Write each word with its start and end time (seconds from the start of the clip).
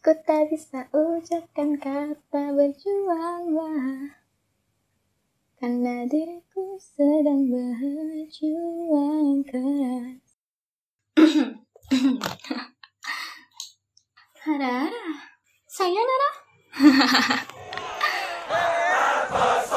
Ku 0.00 0.16
tak 0.24 0.48
bisa 0.48 0.88
ucapkan 0.96 1.76
kata 1.76 2.56
berjuanglah. 2.56 4.16
Karena 5.60 6.08
diriku 6.08 6.80
sedang 6.80 7.52
berjuang 7.52 9.44
keras. 9.44 10.24
Harara 14.40 15.20
Sayonara 15.68 16.30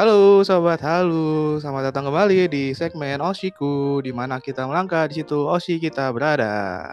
Halo 0.00 0.40
sobat, 0.40 0.80
halo. 0.80 1.60
Selamat 1.60 1.92
datang 1.92 2.08
kembali 2.08 2.48
di 2.48 2.72
segmen 2.72 3.20
Oshiku 3.20 4.00
di 4.00 4.16
mana 4.16 4.40
kita 4.40 4.64
melangkah 4.64 5.04
di 5.04 5.20
situ 5.20 5.44
Oshi 5.44 5.76
kita 5.76 6.08
berada. 6.08 6.88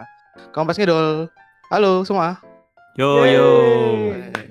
Kompas 0.52 0.76
ngidol. 0.76 1.24
Halo 1.72 2.04
semua. 2.04 2.36
Yo 3.00 3.24
Yeay. 3.24 3.32
yo. 3.32 3.48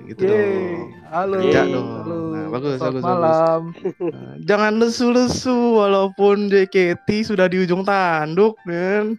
Gitu 0.10 0.22
Yeay. 0.26 0.34
dong. 0.34 0.90
Halo. 1.06 1.38
Enggak 1.38 1.66
dong. 1.70 1.90
Halo. 2.02 2.18
Nah, 2.34 2.46
bagus, 2.50 2.74
Selamat 2.82 2.94
bagus, 2.98 3.04
malam. 3.06 3.62
Eh, 3.78 4.36
Jangan 4.50 4.74
lesu-lesu 4.82 5.58
walaupun 5.78 6.50
JKT 6.50 7.30
sudah 7.30 7.46
di 7.46 7.62
ujung 7.62 7.86
tanduk 7.86 8.58
kan. 8.66 9.14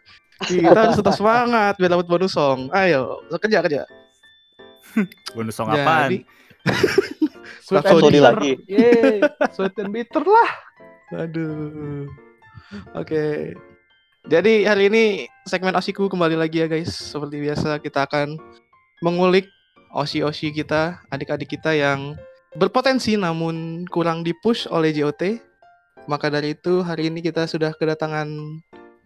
Kita 0.50 0.74
harus 0.74 0.98
tetap 0.98 1.14
semangat 1.14 1.78
biar 1.78 1.94
dapat 1.94 2.10
bonus 2.10 2.34
song. 2.34 2.74
Ayo, 2.74 3.22
kerja 3.38 3.62
kerja. 3.62 3.86
Bonus 5.38 5.54
song 5.54 5.70
Jadi- 5.70 5.78
apaan? 5.78 6.10
Sweet 7.64 7.84
and 7.84 8.00
bitter. 8.02 8.22
lagi. 8.24 8.52
Yeay. 8.68 9.18
Sweet 9.54 9.76
and 9.80 9.90
bitter 9.92 10.24
lah. 10.24 10.50
Aduh. 11.24 12.08
Oke. 12.92 13.54
Jadi 14.28 14.68
hari 14.68 14.92
ini 14.92 15.04
segmen 15.48 15.72
Oshiku 15.72 16.10
kembali 16.12 16.36
lagi 16.36 16.60
ya 16.60 16.68
guys. 16.68 16.92
Seperti 16.92 17.40
biasa 17.40 17.80
kita 17.80 18.04
akan 18.04 18.36
mengulik 19.00 19.48
Oshi-Oshi 19.96 20.52
kita, 20.52 21.00
adik-adik 21.08 21.48
kita 21.48 21.72
yang 21.72 22.12
berpotensi 22.60 23.16
namun 23.16 23.88
kurang 23.88 24.20
dipush 24.20 24.68
oleh 24.68 24.92
JOT. 24.92 25.40
Maka 26.08 26.28
dari 26.28 26.52
itu 26.56 26.84
hari 26.84 27.08
ini 27.08 27.24
kita 27.24 27.48
sudah 27.48 27.72
kedatangan 27.72 28.28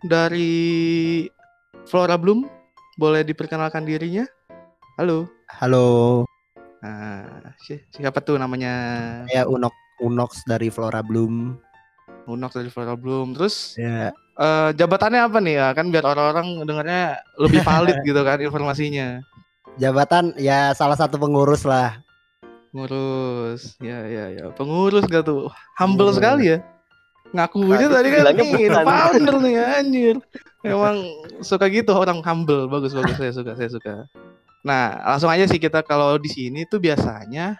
dari 0.07 1.27
Flora 1.87 2.19
Bloom. 2.19 2.47
Boleh 2.99 3.23
diperkenalkan 3.23 3.87
dirinya? 3.87 4.27
Halo. 4.99 5.31
Halo, 5.63 6.27
Nah, 6.83 7.23
si- 7.63 7.79
siapa 7.89 8.19
tuh 8.19 8.37
namanya? 8.37 8.73
saya 9.25 9.47
Unok 9.47 9.71
Unox 10.03 10.43
dari 10.45 10.67
Flora 10.67 10.99
Bloom. 10.99 11.55
Unox 12.27 12.59
dari 12.59 12.69
Flora 12.69 12.99
Bloom. 12.99 13.39
Terus 13.39 13.79
Ya, 13.79 14.11
eh 14.37 14.69
jabatannya 14.75 15.23
apa 15.23 15.39
nih? 15.39 15.55
Ya 15.57 15.69
kan 15.73 15.89
biar 15.89 16.03
orang-orang 16.03 16.67
dengarnya 16.67 17.03
lebih 17.39 17.63
valid 17.69 18.03
gitu 18.03 18.19
kan 18.21 18.39
informasinya. 18.39 19.23
Jabatan 19.79 20.35
ya 20.37 20.75
salah 20.75 20.99
satu 20.99 21.17
pengurus 21.17 21.63
lah. 21.63 22.03
ngurus 22.73 23.77
ya 23.79 24.01
ya 24.09 24.25
ya. 24.33 24.45
Pengurus 24.51 25.05
gak 25.05 25.23
tuh? 25.23 25.53
Humble 25.77 26.09
Pengurus. 26.09 26.17
sekali 26.19 26.45
ya. 26.51 26.59
Ngakunya 27.33 27.87
Tadi 27.89 28.09
tadi 28.13 28.37
kan 28.37 28.47
nih 28.49 28.69
founder 28.75 29.37
nih 29.41 29.55
anjir. 29.61 30.17
Emang 30.65 30.97
suka 31.41 31.69
gitu 31.69 31.93
orang 31.93 32.21
humble. 32.21 32.67
Bagus 32.67 32.93
bagus. 32.93 33.17
Saya 33.17 33.33
suka 33.33 33.53
saya 33.55 33.71
suka 33.71 33.95
nah 34.63 35.15
langsung 35.15 35.31
aja 35.31 35.45
sih 35.51 35.59
kita 35.59 35.83
kalau 35.83 36.17
di 36.19 36.31
sini 36.31 36.63
tuh 36.67 36.79
biasanya 36.79 37.59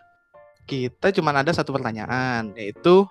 kita 0.65 1.11
cuman 1.11 1.43
ada 1.43 1.51
satu 1.51 1.75
pertanyaan 1.75 2.55
yaitu 2.55 3.05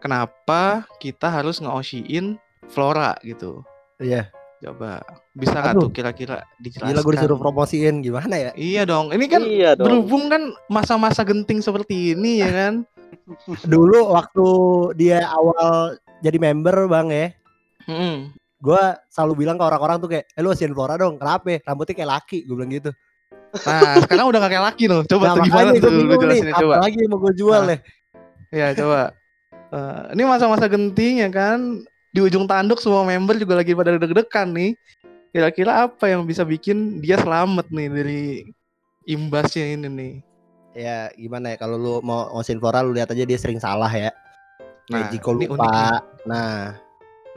kenapa 0.00 0.88
kita 0.96 1.28
harus 1.28 1.60
nge 1.60 2.40
Flora 2.72 3.12
gitu 3.20 3.60
Iya. 4.00 4.32
Coba 4.64 5.04
bisa 5.36 5.60
nggak 5.60 5.76
tuh 5.76 5.90
kira-kira 5.92 6.40
dijelaskan? 6.56 6.96
Gila 6.96 7.00
gue 7.04 7.14
disuruh 7.20 7.38
promosiin 7.38 8.00
gimana 8.00 8.32
ya? 8.32 8.50
Iya 8.56 8.88
dong. 8.88 9.12
Ini 9.12 9.24
kan 9.28 9.42
Iya 9.44 9.70
dong. 9.76 9.84
berhubung 9.86 10.32
kan 10.32 10.42
masa-masa 10.72 11.20
genting 11.20 11.60
seperti 11.60 12.16
ini 12.16 12.40
ya 12.40 12.48
kan. 12.48 12.74
Dulu 13.72 14.08
waktu 14.16 14.46
dia 14.96 15.20
awal 15.28 16.00
jadi 16.24 16.40
member 16.40 16.88
bang 16.88 17.08
ya, 17.12 17.26
Mm-mm. 17.84 18.32
gue 18.64 18.82
selalu 19.12 19.44
bilang 19.44 19.60
ke 19.60 19.64
orang-orang 19.68 20.00
tuh 20.00 20.08
kayak, 20.08 20.24
eh 20.32 20.40
lu 20.40 20.48
asian 20.56 20.72
Flora 20.72 20.96
dong, 20.96 21.20
kenapa? 21.20 21.60
Rambutnya 21.68 21.94
kayak 22.00 22.10
laki, 22.16 22.48
gue 22.48 22.54
bilang 22.56 22.72
gitu. 22.72 22.90
Nah 23.54 24.02
sekarang 24.02 24.26
udah 24.28 24.38
gak 24.40 24.50
kayak 24.50 24.64
laki 24.66 24.84
loh. 24.90 25.02
Coba 25.06 25.24
Nah 25.24 25.34
tuh 25.36 25.42
gimana 25.46 25.70
tuh? 25.72 25.90
gue 25.90 25.94
Lu 25.94 26.10
nih, 26.10 26.18
jelasin 26.18 26.48
apa 26.50 26.58
coba. 26.58 26.74
lagi 26.82 26.98
mau 27.06 27.18
gue 27.18 27.32
jual 27.34 27.62
Nah. 27.64 27.78
ya? 28.50 28.68
Coba. 28.74 29.00
Eh, 29.70 30.02
ini 30.14 30.22
masa-masa 30.24 30.66
genting 30.66 31.22
ya 31.22 31.30
kan. 31.30 31.58
Di 32.10 32.22
ujung 32.22 32.46
tanduk 32.46 32.78
semua 32.78 33.02
member 33.02 33.34
juga 33.36 33.58
lagi 33.58 33.74
pada 33.74 33.94
deg-degan 33.94 34.50
nih. 34.50 34.70
Kira-kira 35.30 35.86
apa 35.86 36.06
yang 36.06 36.22
bisa 36.22 36.42
bikin 36.42 36.98
dia 36.98 37.18
selamat 37.18 37.66
nih 37.68 37.88
dari 37.90 38.22
imbasnya 39.04 39.66
ini 39.66 39.88
nih? 39.90 40.14
Ya 40.74 41.10
gimana 41.14 41.54
ya, 41.54 41.56
kalau 41.58 41.74
lu 41.74 41.94
mau 42.02 42.30
asian 42.38 42.58
Flora 42.58 42.82
lu 42.82 42.94
lihat 42.94 43.10
aja 43.10 43.22
dia 43.22 43.38
sering 43.38 43.58
salah 43.58 43.90
ya. 43.90 44.10
Nah, 44.90 45.10
Jiko 45.10 45.34
ini 45.34 45.46
unik 45.46 45.50
nih. 45.50 45.58
lupa. 45.58 46.02
Nah, 46.22 46.78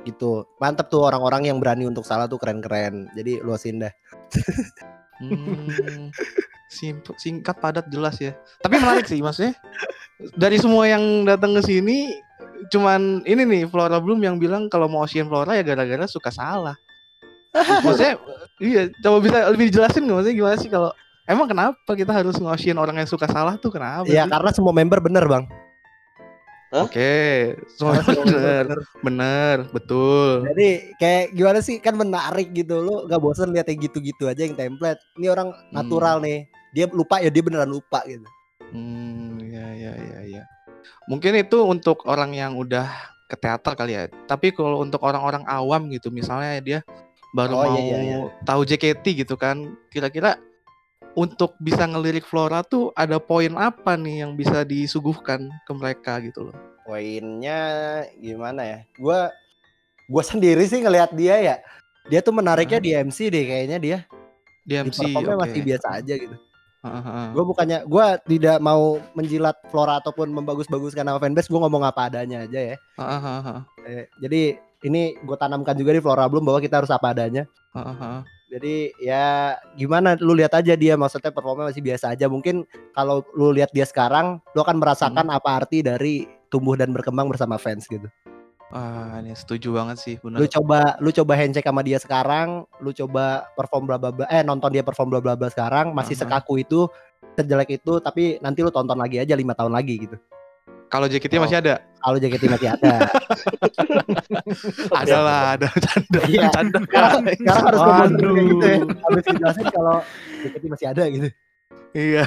gitu. 0.04 0.46
Mantep 0.58 0.90
tuh 0.90 1.06
orang-orang 1.06 1.50
yang 1.50 1.58
berani 1.58 1.90
untuk 1.90 2.06
salah 2.06 2.30
tuh 2.30 2.38
keren-keren. 2.38 3.10
Jadi 3.14 3.42
lu 3.42 3.54
asin 3.54 3.82
dah. 3.82 3.94
Hmm, 5.18 6.10
singkat 7.18 7.58
padat 7.58 7.88
jelas 7.90 8.18
ya. 8.18 8.38
Tapi 8.62 8.78
menarik 8.78 9.06
sih 9.06 9.20
maksudnya. 9.20 9.56
Dari 10.34 10.58
semua 10.58 10.86
yang 10.86 11.26
datang 11.26 11.54
ke 11.54 11.62
sini 11.62 12.10
cuman 12.74 13.22
ini 13.24 13.46
nih 13.46 13.64
Flora 13.70 14.02
Bloom 14.02 14.18
yang 14.20 14.42
bilang 14.42 14.66
kalau 14.68 14.90
mau 14.90 15.06
Ocean 15.06 15.30
Flora 15.30 15.54
ya 15.54 15.62
gara-gara 15.62 16.06
suka 16.06 16.34
salah. 16.34 16.74
maksudnya 17.58 18.18
iya 18.62 18.86
coba 19.02 19.18
bisa 19.24 19.38
lebih 19.50 19.70
dijelasin 19.72 20.06
nggak 20.06 20.16
maksudnya 20.20 20.36
gimana 20.38 20.56
sih 20.58 20.70
kalau 20.70 20.90
emang 21.26 21.48
kenapa 21.50 21.92
kita 21.94 22.12
harus 22.14 22.38
ngosiin 22.38 22.78
orang 22.78 22.98
yang 22.98 23.10
suka 23.10 23.26
salah 23.26 23.58
tuh 23.58 23.74
kenapa 23.74 24.06
Ya 24.06 24.26
sih? 24.26 24.30
karena 24.30 24.52
semua 24.54 24.74
member 24.74 25.00
bener 25.02 25.26
bang. 25.26 25.46
Oke, 26.68 27.56
semua 27.80 28.04
member 28.04 28.28
bener, 28.28 28.66
bener. 29.00 29.58
betul. 29.72 30.44
Jadi 30.52 30.70
kayak 31.00 31.26
gimana 31.32 31.60
sih 31.64 31.80
kan 31.80 31.96
menarik 31.96 32.52
gitu 32.52 32.84
lu 32.84 33.08
gak 33.08 33.24
bosan 33.24 33.56
lihat 33.56 33.72
yang 33.72 33.80
gitu-gitu 33.88 34.28
aja 34.28 34.44
yang 34.44 34.52
template. 34.52 35.00
Ini 35.16 35.32
orang 35.32 35.56
natural 35.72 36.20
nih. 36.20 36.44
Dia 36.76 36.92
lupa 36.92 37.24
ya 37.24 37.32
dia 37.32 37.40
beneran 37.40 37.72
lupa 37.72 38.04
gitu. 38.04 38.28
Hmm, 38.76 39.40
ya 39.40 39.64
ya 39.80 39.92
ya 39.96 40.20
ya. 40.28 40.44
Mungkin 41.08 41.40
itu 41.40 41.64
untuk 41.64 42.04
orang 42.04 42.36
yang 42.36 42.60
udah 42.60 42.92
ke 43.32 43.40
teater 43.40 43.72
kali 43.76 43.96
ya. 43.96 44.12
Tapi 44.28 44.52
kalau 44.52 44.84
untuk 44.84 45.00
orang-orang 45.08 45.48
awam 45.48 45.88
gitu, 45.88 46.12
misalnya 46.12 46.60
dia 46.60 46.80
baru 47.32 47.56
Oh, 47.56 47.64
mau 47.64 47.80
iya, 47.80 47.96
iya, 47.96 48.00
iya. 48.04 48.18
tahu 48.44 48.68
JKT 48.68 49.24
gitu 49.24 49.40
kan, 49.40 49.72
kira-kira 49.88 50.36
untuk 51.18 51.58
bisa 51.58 51.90
ngelirik 51.90 52.30
Flora 52.30 52.62
tuh 52.62 52.94
ada 52.94 53.18
poin 53.18 53.50
apa 53.58 53.98
nih 53.98 54.22
yang 54.22 54.38
bisa 54.38 54.62
disuguhkan 54.62 55.50
ke 55.66 55.72
mereka 55.74 56.22
gitu 56.22 56.54
loh. 56.54 56.56
Poinnya 56.86 57.60
gimana 58.22 58.62
ya? 58.62 58.80
Gua 59.02 59.34
gua 60.06 60.22
sendiri 60.22 60.62
sih 60.70 60.78
ngelihat 60.78 61.18
dia 61.18 61.36
ya. 61.42 61.56
Dia 62.06 62.22
tuh 62.22 62.38
menariknya 62.38 62.78
di 62.78 62.94
MC 62.94 63.34
deh 63.34 63.44
kayaknya 63.50 63.78
dia. 63.82 63.98
Di 64.62 64.78
Di 64.78 64.94
MC, 64.94 65.00
performnya 65.10 65.36
oke. 65.36 65.44
masih 65.50 65.62
biasa 65.66 65.88
aja 65.98 66.14
gitu. 66.14 66.36
Heeh, 66.86 67.02
heeh. 67.02 67.28
Gue 67.34 67.44
bukannya 67.44 67.80
gua 67.90 68.22
tidak 68.22 68.62
mau 68.62 69.02
menjilat 69.18 69.58
Flora 69.74 69.98
ataupun 69.98 70.30
membagus-baguskan 70.32 71.02
nama 71.04 71.18
fanbase, 71.18 71.50
gua 71.50 71.66
ngomong 71.66 71.84
apa 71.84 72.14
adanya 72.14 72.46
aja 72.46 72.62
ya. 72.62 72.78
Heeh, 72.78 73.20
heeh, 73.26 73.42
heeh. 73.42 73.64
Eh, 73.88 74.06
jadi 74.22 74.42
ini 74.86 75.18
gue 75.18 75.38
tanamkan 75.40 75.74
juga 75.74 75.92
di 75.98 76.00
Flora 76.00 76.30
belum 76.30 76.46
bahwa 76.46 76.62
kita 76.62 76.86
harus 76.86 76.94
apa 76.94 77.10
adanya. 77.12 77.50
Heeh, 77.74 77.96
heeh. 77.98 78.37
Jadi 78.48 78.96
ya 79.04 79.60
gimana 79.76 80.16
lu 80.24 80.32
lihat 80.32 80.56
aja 80.56 80.72
dia 80.80 80.96
maksudnya 80.96 81.36
performa 81.36 81.68
masih 81.68 81.84
biasa 81.84 82.16
aja. 82.16 82.32
Mungkin 82.32 82.64
kalau 82.96 83.20
lu 83.36 83.52
lihat 83.52 83.76
dia 83.76 83.84
sekarang 83.84 84.40
lu 84.56 84.64
akan 84.64 84.80
merasakan 84.80 85.28
apa 85.28 85.50
arti 85.52 85.84
dari 85.84 86.24
tumbuh 86.48 86.80
dan 86.80 86.96
berkembang 86.96 87.28
bersama 87.28 87.60
fans 87.60 87.84
gitu. 87.92 88.08
Ah, 88.68 89.24
ini 89.24 89.32
setuju 89.32 89.72
banget 89.72 89.96
sih, 89.96 90.16
bener. 90.20 90.44
Lu 90.44 90.48
coba 90.48 91.00
lu 91.00 91.12
coba 91.16 91.40
handshake 91.40 91.64
sama 91.64 91.84
dia 91.88 92.00
sekarang, 92.04 92.68
lu 92.84 92.92
coba 92.92 93.48
perform 93.56 93.88
bla 93.88 93.96
bla 93.96 94.12
bla 94.12 94.28
eh 94.28 94.44
nonton 94.44 94.76
dia 94.76 94.84
perform 94.84 95.08
bla 95.08 95.24
bla 95.24 95.40
bla 95.40 95.48
sekarang 95.48 95.96
masih 95.96 96.20
Aha. 96.20 96.28
sekaku 96.28 96.60
itu, 96.60 96.84
sejelek 97.40 97.80
itu 97.80 98.04
tapi 98.04 98.40
nanti 98.44 98.60
lu 98.64 98.72
tonton 98.72 99.00
lagi 99.00 99.24
aja 99.24 99.40
lima 99.40 99.56
tahun 99.56 99.72
lagi 99.72 100.08
gitu. 100.08 100.20
Kalau 100.88 101.06
JKT 101.06 101.36
Oh. 101.36 101.44
masih 101.44 101.58
ada? 101.60 101.84
Kalau 102.00 102.18
JKT 102.18 102.44
masih 102.48 102.70
ada. 102.72 102.92
Ada 104.94 105.18
lah, 105.20 105.42
ada 105.56 105.68
canda, 105.76 106.20
Iya. 106.26 106.48
canda. 106.52 106.80
sekarang, 106.82 107.24
sekarang 107.36 107.64
harus 107.68 107.80
Waduh. 107.82 108.34
gitu 108.40 108.66
ya. 108.66 108.78
Habis 109.04 109.24
dijelasin 109.28 109.66
kalau 109.70 109.96
JKT 110.42 110.64
masih 110.68 110.88
ada 110.88 111.04
gitu. 111.08 111.28
Iya. 111.92 112.24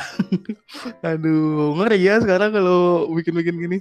Aduh, 1.03 1.77
ngeri 1.77 1.99
ya 2.01 2.19
sekarang 2.19 2.51
kalau 2.51 3.07
bikin-bikin 3.13 3.57
gini. 3.57 3.79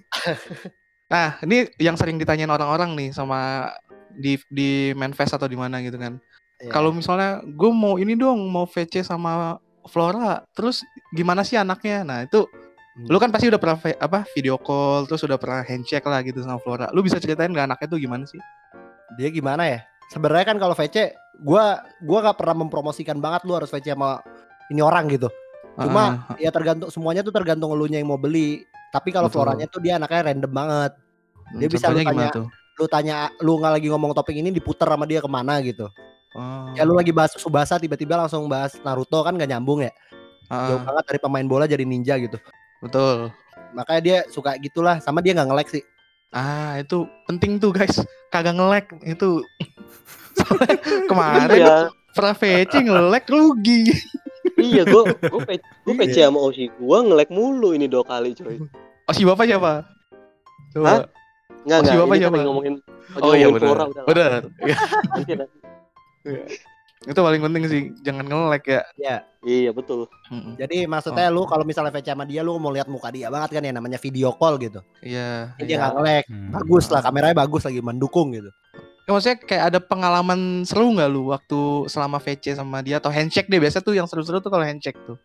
Nah, 1.09 1.41
ini 1.41 1.65
yang 1.77 1.97
sering 1.97 2.15
ditanyain 2.15 2.49
orang-orang 2.49 2.93
nih 2.93 3.09
sama 3.11 3.71
di 4.13 4.37
di 4.47 4.69
Manfest 4.93 5.33
atau 5.33 5.49
di 5.49 5.57
mana 5.57 5.81
gitu 5.81 5.97
kan. 5.97 6.19
Iya. 6.59 6.71
Kalau 6.71 6.91
misalnya 6.91 7.41
gue 7.43 7.71
mau 7.71 7.97
ini 7.97 8.13
dong, 8.13 8.47
mau 8.47 8.63
VC 8.63 9.01
sama 9.01 9.57
Flora, 9.87 10.43
terus 10.53 10.83
gimana 11.09 11.41
sih 11.41 11.57
anaknya? 11.57 12.03
Nah, 12.03 12.19
itu 12.21 12.45
Lu 13.07 13.15
kan 13.21 13.31
pasti 13.31 13.47
udah 13.47 13.61
pernah 13.61 13.77
apa 13.79 14.27
video 14.35 14.59
call 14.59 15.07
terus 15.07 15.23
udah 15.23 15.39
pernah 15.39 15.63
handshake 15.63 16.03
lah 16.03 16.19
gitu 16.25 16.43
sama 16.43 16.59
Flora. 16.59 16.91
Lu 16.91 16.99
bisa 16.99 17.21
ceritain 17.21 17.47
nggak 17.47 17.71
anaknya 17.71 17.87
tuh 17.87 17.99
gimana 18.01 18.25
sih? 18.27 18.41
dia 19.17 19.29
gimana 19.33 19.65
ya? 19.65 19.79
Sebenarnya 20.13 20.45
kan 20.53 20.57
kalau 20.61 20.75
VC 20.77 21.15
gua 21.41 21.81
gua 22.03 22.19
nggak 22.29 22.37
pernah 22.37 22.55
mempromosikan 22.65 23.17
banget 23.17 23.45
lu 23.47 23.57
harus 23.57 23.71
VC 23.71 23.95
sama 23.95 24.21
ini 24.69 24.81
orang 24.83 25.09
gitu. 25.09 25.31
Cuma 25.79 26.27
Ah, 26.29 26.35
ya 26.35 26.51
tergantung 26.51 26.91
semuanya 26.91 27.23
tuh 27.23 27.31
tergantung 27.33 27.71
elunya 27.71 28.03
yang 28.03 28.09
mau 28.11 28.19
beli. 28.19 28.67
Tapi 28.89 29.13
kalau 29.13 29.29
floranya 29.29 29.69
tuh 29.69 29.79
dia 29.79 29.95
anaknya 30.01 30.33
random 30.33 30.51
banget. 30.51 30.91
Dia 31.57 31.67
hmm, 31.69 31.73
bisa 31.73 31.85
lu 31.89 32.01
tanya. 32.03 32.29
tuh? 32.33 32.47
lu 32.79 32.87
tanya 32.87 33.27
lu 33.43 33.59
nggak 33.59 33.73
lagi 33.75 33.87
ngomong 33.91 34.15
topik 34.15 34.39
ini 34.39 34.55
diputer 34.55 34.87
sama 34.87 35.03
dia 35.03 35.19
ke 35.19 35.29
mana 35.29 35.59
gitu. 35.59 35.91
Oh, 36.37 36.71
ya 36.77 36.85
lu 36.85 36.93
lagi 36.93 37.09
bahas 37.09 37.33
Subasa 37.35 37.81
tiba-tiba 37.81 38.13
langsung 38.13 38.45
bahas 38.45 38.77
Naruto 38.85 39.25
kan 39.25 39.33
gak 39.33 39.49
nyambung 39.49 39.81
ya? 39.81 39.89
Ah, 40.45 40.69
jauh 40.69 40.81
banget 40.85 41.03
dari 41.09 41.19
pemain 41.21 41.47
bola 41.49 41.65
jadi 41.65 41.81
ninja 41.81 42.17
gitu 42.21 42.37
betul. 42.79 43.31
makanya 43.69 44.01
dia 44.01 44.17
suka 44.27 44.57
gitulah 44.57 44.97
sama 44.97 45.19
dia 45.19 45.31
nggak 45.31 45.47
nge-lag 45.47 45.69
sih 45.69 45.83
Ah, 46.29 46.77
itu 46.77 47.09
penting 47.25 47.57
tuh 47.57 47.73
guys. 47.73 48.05
Kagak 48.29 48.53
nge-lag 48.53 48.85
itu. 49.01 49.41
Kemarin 51.09 51.57
Iya, 51.57 51.77
pernah 52.13 52.33
VC 52.33 52.73
nge-lag 52.85 53.25
rugi. 53.25 53.89
iya 54.59 54.85
gue 54.85 55.01
gue 55.09 55.41
pe 55.41 55.57
gue 55.57 55.89
Iya. 55.89 55.99
PC 55.99 56.15
sama 56.21 56.39
Oshi 56.45 56.69
gue 56.69 56.97
nge-lag 57.01 57.29
mulu 57.33 57.73
ini 57.73 57.89
dua 57.89 58.05
kali 58.05 58.37
coy. 58.37 58.61
Oh, 59.09 59.13
si 59.17 59.25
Bapak 59.25 59.49
siapa? 59.49 59.89
Coba. 60.69 60.85
Hah? 60.85 61.01
Enggak 61.65 61.77
enggak 61.81 61.95
Bapak 61.97 62.05
ini 62.05 62.13
kan 62.13 62.21
siapa? 62.21 62.35
lagi 62.35 62.45
ngomongin 62.45 62.73
lagi 63.09 63.23
Oh 63.25 63.33
iya 63.33 63.47
benar. 63.49 63.77
Benar. 64.05 64.41
Iya. 64.61 64.77
Nanti. 65.09 65.33
Itu 66.99 67.23
paling 67.23 67.39
penting 67.39 67.63
sih, 67.65 67.81
jangan 68.03 68.27
nge-lag 68.27 68.59
ya. 68.61 68.83
Iya 69.39 69.71
betul. 69.71 70.11
Mm-mm. 70.27 70.59
jadi 70.59 70.83
maksudnya 70.83 71.31
lu 71.31 71.47
kalau 71.47 71.63
misalnya 71.63 71.89
VC 71.89 72.11
sama 72.11 72.27
dia 72.27 72.43
lu 72.43 72.59
mau 72.59 72.69
lihat 72.69 72.85
muka 72.85 73.07
dia 73.07 73.31
banget 73.31 73.55
kan 73.55 73.63
ya 73.63 73.71
namanya 73.71 73.95
video 73.95 74.35
call 74.35 74.59
gitu 74.59 74.83
Iya. 74.99 75.55
Dia 75.55 75.63
iya. 75.63 75.75
nggak 75.79 75.91
nge-lag 75.95 76.25
Hmm. 76.27 76.51
bagus 76.51 76.85
lah 76.91 76.99
kameranya 76.99 77.35
bagus 77.37 77.63
lagi 77.63 77.79
mendukung 77.79 78.29
gitu 78.29 78.51
Ya, 79.07 79.09
maksudnya 79.09 79.37
kayak 79.41 79.63
ada 79.65 79.79
pengalaman 79.79 80.39
seru 80.63 80.91
nggak 80.91 81.07
lu 81.07 81.31
waktu 81.31 81.59
selama 81.87 82.19
VC 82.19 82.53
sama 82.53 82.83
dia 82.83 82.99
atau 82.99 83.09
handshake 83.09 83.47
deh 83.47 83.57
biasa 83.57 83.79
tuh 83.79 83.95
yang 83.95 84.05
seru-seru 84.05 84.37
tuh 84.37 84.51
kalau 84.51 84.61
handshake 84.61 84.99
tuh. 85.01 85.17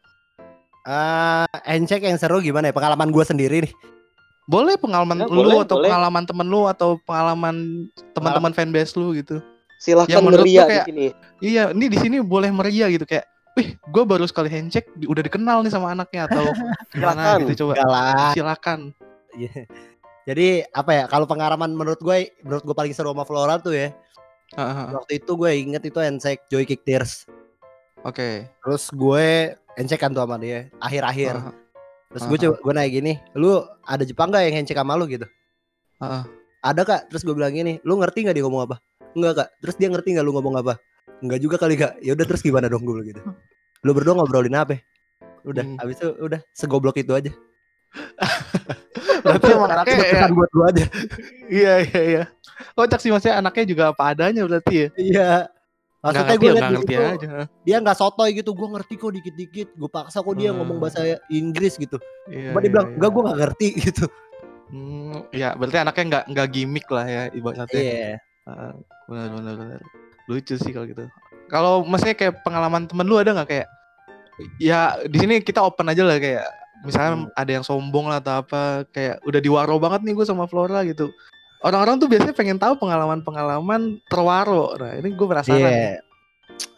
Eh, 0.85 1.45
handshake 1.67 2.01
yang 2.01 2.17
seru 2.17 2.41
gimana 2.41 2.69
ya? 2.69 2.73
Pengalaman 2.73 3.11
gue 3.11 3.21
sendiri 3.21 3.61
nih. 3.61 3.73
Boleh 4.45 4.77
pengalaman 4.77 5.21
Ya, 5.21 5.29
lu 5.29 5.37
boleh, 5.43 5.61
atau 5.61 5.77
boleh. 5.77 5.89
pengalaman 5.89 6.25
temen 6.25 6.47
lu 6.47 6.65
atau 6.65 6.97
pengalaman 7.03 7.57
teman-teman 8.13 8.53
fanbase 8.53 8.93
lu 8.95 9.13
gitu. 9.13 9.45
Silahkan 9.85 10.17
Yang 10.17 10.25
menurut 10.25 10.45
meriah 10.49 10.65
kayak- 10.65 10.87
di 10.87 10.91
sini. 10.91 11.07
Iya, 11.45 11.63
ini 11.77 11.87
di 11.93 11.99
sini 12.01 12.17
boleh 12.25 12.49
meriah 12.49 12.89
gitu 12.89 13.05
kayak, 13.05 13.29
wih, 13.53 13.77
gue 13.77 14.03
baru 14.03 14.25
sekali 14.25 14.49
handshake, 14.49 14.89
di- 14.97 15.05
udah 15.05 15.21
dikenal 15.21 15.61
nih 15.61 15.69
sama 15.69 15.93
anaknya 15.93 16.25
atau 16.25 16.41
gimana 16.97 17.21
Silakan. 17.21 17.39
gitu 17.45 17.53
coba. 17.61 17.73
Enggak 17.77 17.91
lah. 17.93 18.33
Silakan. 18.33 18.81
Iya. 19.37 19.63
Jadi 20.25 20.47
apa 20.73 20.91
ya? 20.91 21.05
Kalau 21.05 21.29
pengalaman 21.29 21.69
menurut 21.71 22.01
gue, 22.01 22.33
menurut 22.41 22.65
gue 22.65 22.73
paling 22.73 22.97
seru 22.97 23.13
sama 23.13 23.29
Flora 23.29 23.61
tuh 23.61 23.77
ya. 23.77 23.93
Ah. 24.57 24.89
Waktu 24.95 25.21
itu 25.21 25.33
gue 25.35 25.51
inget 25.53 25.85
itu 25.85 25.99
handshake 25.99 26.49
Joy 26.49 26.65
Kick 26.65 26.81
Tears. 26.81 27.29
Oke. 28.01 28.49
Terus 28.65 28.89
gue 28.89 29.27
handshake 29.77 30.01
kan 30.01 30.17
tuh 30.17 30.25
sama 30.25 30.41
dia 30.41 30.73
akhir-akhir. 30.79 31.35
Terus 32.09 32.25
gue 32.25 32.39
coba 32.41 32.57
gue 32.57 32.73
nanya 32.73 32.89
gini, 32.91 33.13
lu 33.35 33.59
ada 33.83 34.01
Jepang 34.01 34.31
gak 34.31 34.47
yang 34.47 34.57
handshake 34.57 34.79
sama 34.79 34.97
lu 34.97 35.05
gitu? 35.05 35.29
ah. 35.99 36.25
Ada 36.65 36.81
kak. 36.81 37.13
Terus 37.13 37.21
gue 37.21 37.35
bilang 37.35 37.53
gini, 37.53 37.77
lu 37.85 38.01
ngerti 38.01 38.25
nggak 38.25 38.33
dia 38.33 38.45
ngomong 38.49 38.65
apa? 38.65 38.77
Enggak 39.15 39.33
kak. 39.39 39.49
Terus 39.63 39.75
dia 39.79 39.89
ngerti 39.89 40.09
nggak 40.15 40.27
lu 40.27 40.33
ngomong 40.35 40.55
apa? 40.59 40.75
Enggak 41.23 41.41
juga 41.41 41.57
kali 41.57 41.75
kak. 41.75 42.03
Ya 42.03 42.13
udah 42.13 42.27
terus 42.27 42.43
gimana 42.43 42.67
dong 42.67 42.83
gue 42.83 43.01
gitu. 43.07 43.21
Lu 43.83 43.91
berdua 43.95 44.15
ngobrolin 44.19 44.55
apa? 44.55 44.79
Udah, 45.45 45.61
Hmm. 45.63 45.77
habis 45.77 46.01
itu 46.01 46.09
udah 46.19 46.41
segoblok 46.57 46.97
itu 46.97 47.13
aja. 47.13 47.33
Berarti 49.25 49.47
emang 49.53 49.71
anaknya 49.71 49.97
ya, 50.05 50.27
buat 50.29 50.51
gue 50.51 50.65
aja. 50.69 50.85
iya 51.49 51.75
iya 51.85 52.01
iya. 52.05 52.23
Kocak 52.75 53.01
sih 53.01 53.09
maksudnya 53.09 53.41
anaknya 53.41 53.65
juga 53.67 53.85
apa 53.93 54.03
adanya 54.13 54.43
berarti 54.45 54.75
ya. 54.75 54.89
Iya. 54.97 55.29
Maksudnya 56.05 56.37
gue 56.37 56.45
ya, 56.45 56.53
liat 56.53 56.65
ngerti 56.69 56.93
situ, 56.93 57.05
aja. 57.05 57.29
dia 57.65 57.77
nggak 57.81 57.97
sotoy 57.97 58.31
gitu. 58.37 58.51
Gue 58.53 58.69
ngerti 58.69 58.95
kok 59.01 59.13
dikit-dikit. 59.17 59.69
Gue 59.73 59.89
paksa 59.89 60.21
kok 60.21 60.37
dia 60.37 60.53
Hmm. 60.53 60.61
ngomong 60.61 60.77
bahasa 60.77 61.01
Inggris 61.29 61.81
gitu. 61.81 61.97
Iya, 62.29 62.53
Cuma 62.53 62.61
dia 62.61 62.69
iya, 62.69 62.73
bilang, 62.73 62.87
iya. 62.89 62.95
enggak 63.01 63.11
gue 63.11 63.23
nggak 63.25 63.39
ngerti 63.41 63.69
gitu. 63.81 64.05
Hmm, 64.65 65.19
ya 65.31 65.49
berarti 65.55 65.77
anaknya 65.81 66.05
nggak 66.09 66.25
nggak 66.35 66.49
gimmick 66.51 66.87
lah 66.89 67.07
ya 67.07 67.23
ibaratnya. 67.33 67.81
Iya. 67.81 68.13
Ah, 68.45 68.73
benar 69.09 69.29
benar 69.33 69.55
benar. 69.59 69.81
Lucu 70.31 70.55
sih 70.57 70.73
kalau 70.73 70.87
gitu. 70.89 71.05
Kalau 71.53 71.85
maksudnya 71.85 72.17
kayak 72.17 72.41
pengalaman 72.41 72.89
temen 72.89 73.05
lu 73.05 73.21
ada 73.21 73.37
nggak 73.37 73.49
kayak 73.49 73.69
ya 74.59 74.99
di 75.07 75.17
sini 75.21 75.39
kita 75.45 75.63
open 75.63 75.93
aja 75.93 76.03
lah 76.03 76.19
kayak 76.19 76.43
misalnya 76.83 77.13
Hmm. 77.17 77.31
ada 77.39 77.51
yang 77.55 77.65
sombong 77.65 78.11
lah 78.11 78.19
atau 78.19 78.43
apa 78.43 78.85
kayak 78.91 79.23
udah 79.25 79.41
diwaro 79.41 79.77
banget 79.79 80.05
nih 80.05 80.15
gue 80.17 80.27
sama 80.27 80.49
Flora 80.49 80.85
gitu. 80.85 81.13
Orang-orang 81.65 81.97
tuh 81.97 82.13
biasanya 82.13 82.37
pengen 82.37 82.61
tahu 82.61 82.77
pengalaman-pengalaman 82.77 83.97
terwaro. 84.13 84.77
Nah 84.77 85.01
ini 85.01 85.17
gue 85.17 85.27
penasaran. 85.29 85.65
Iya. 85.65 86.05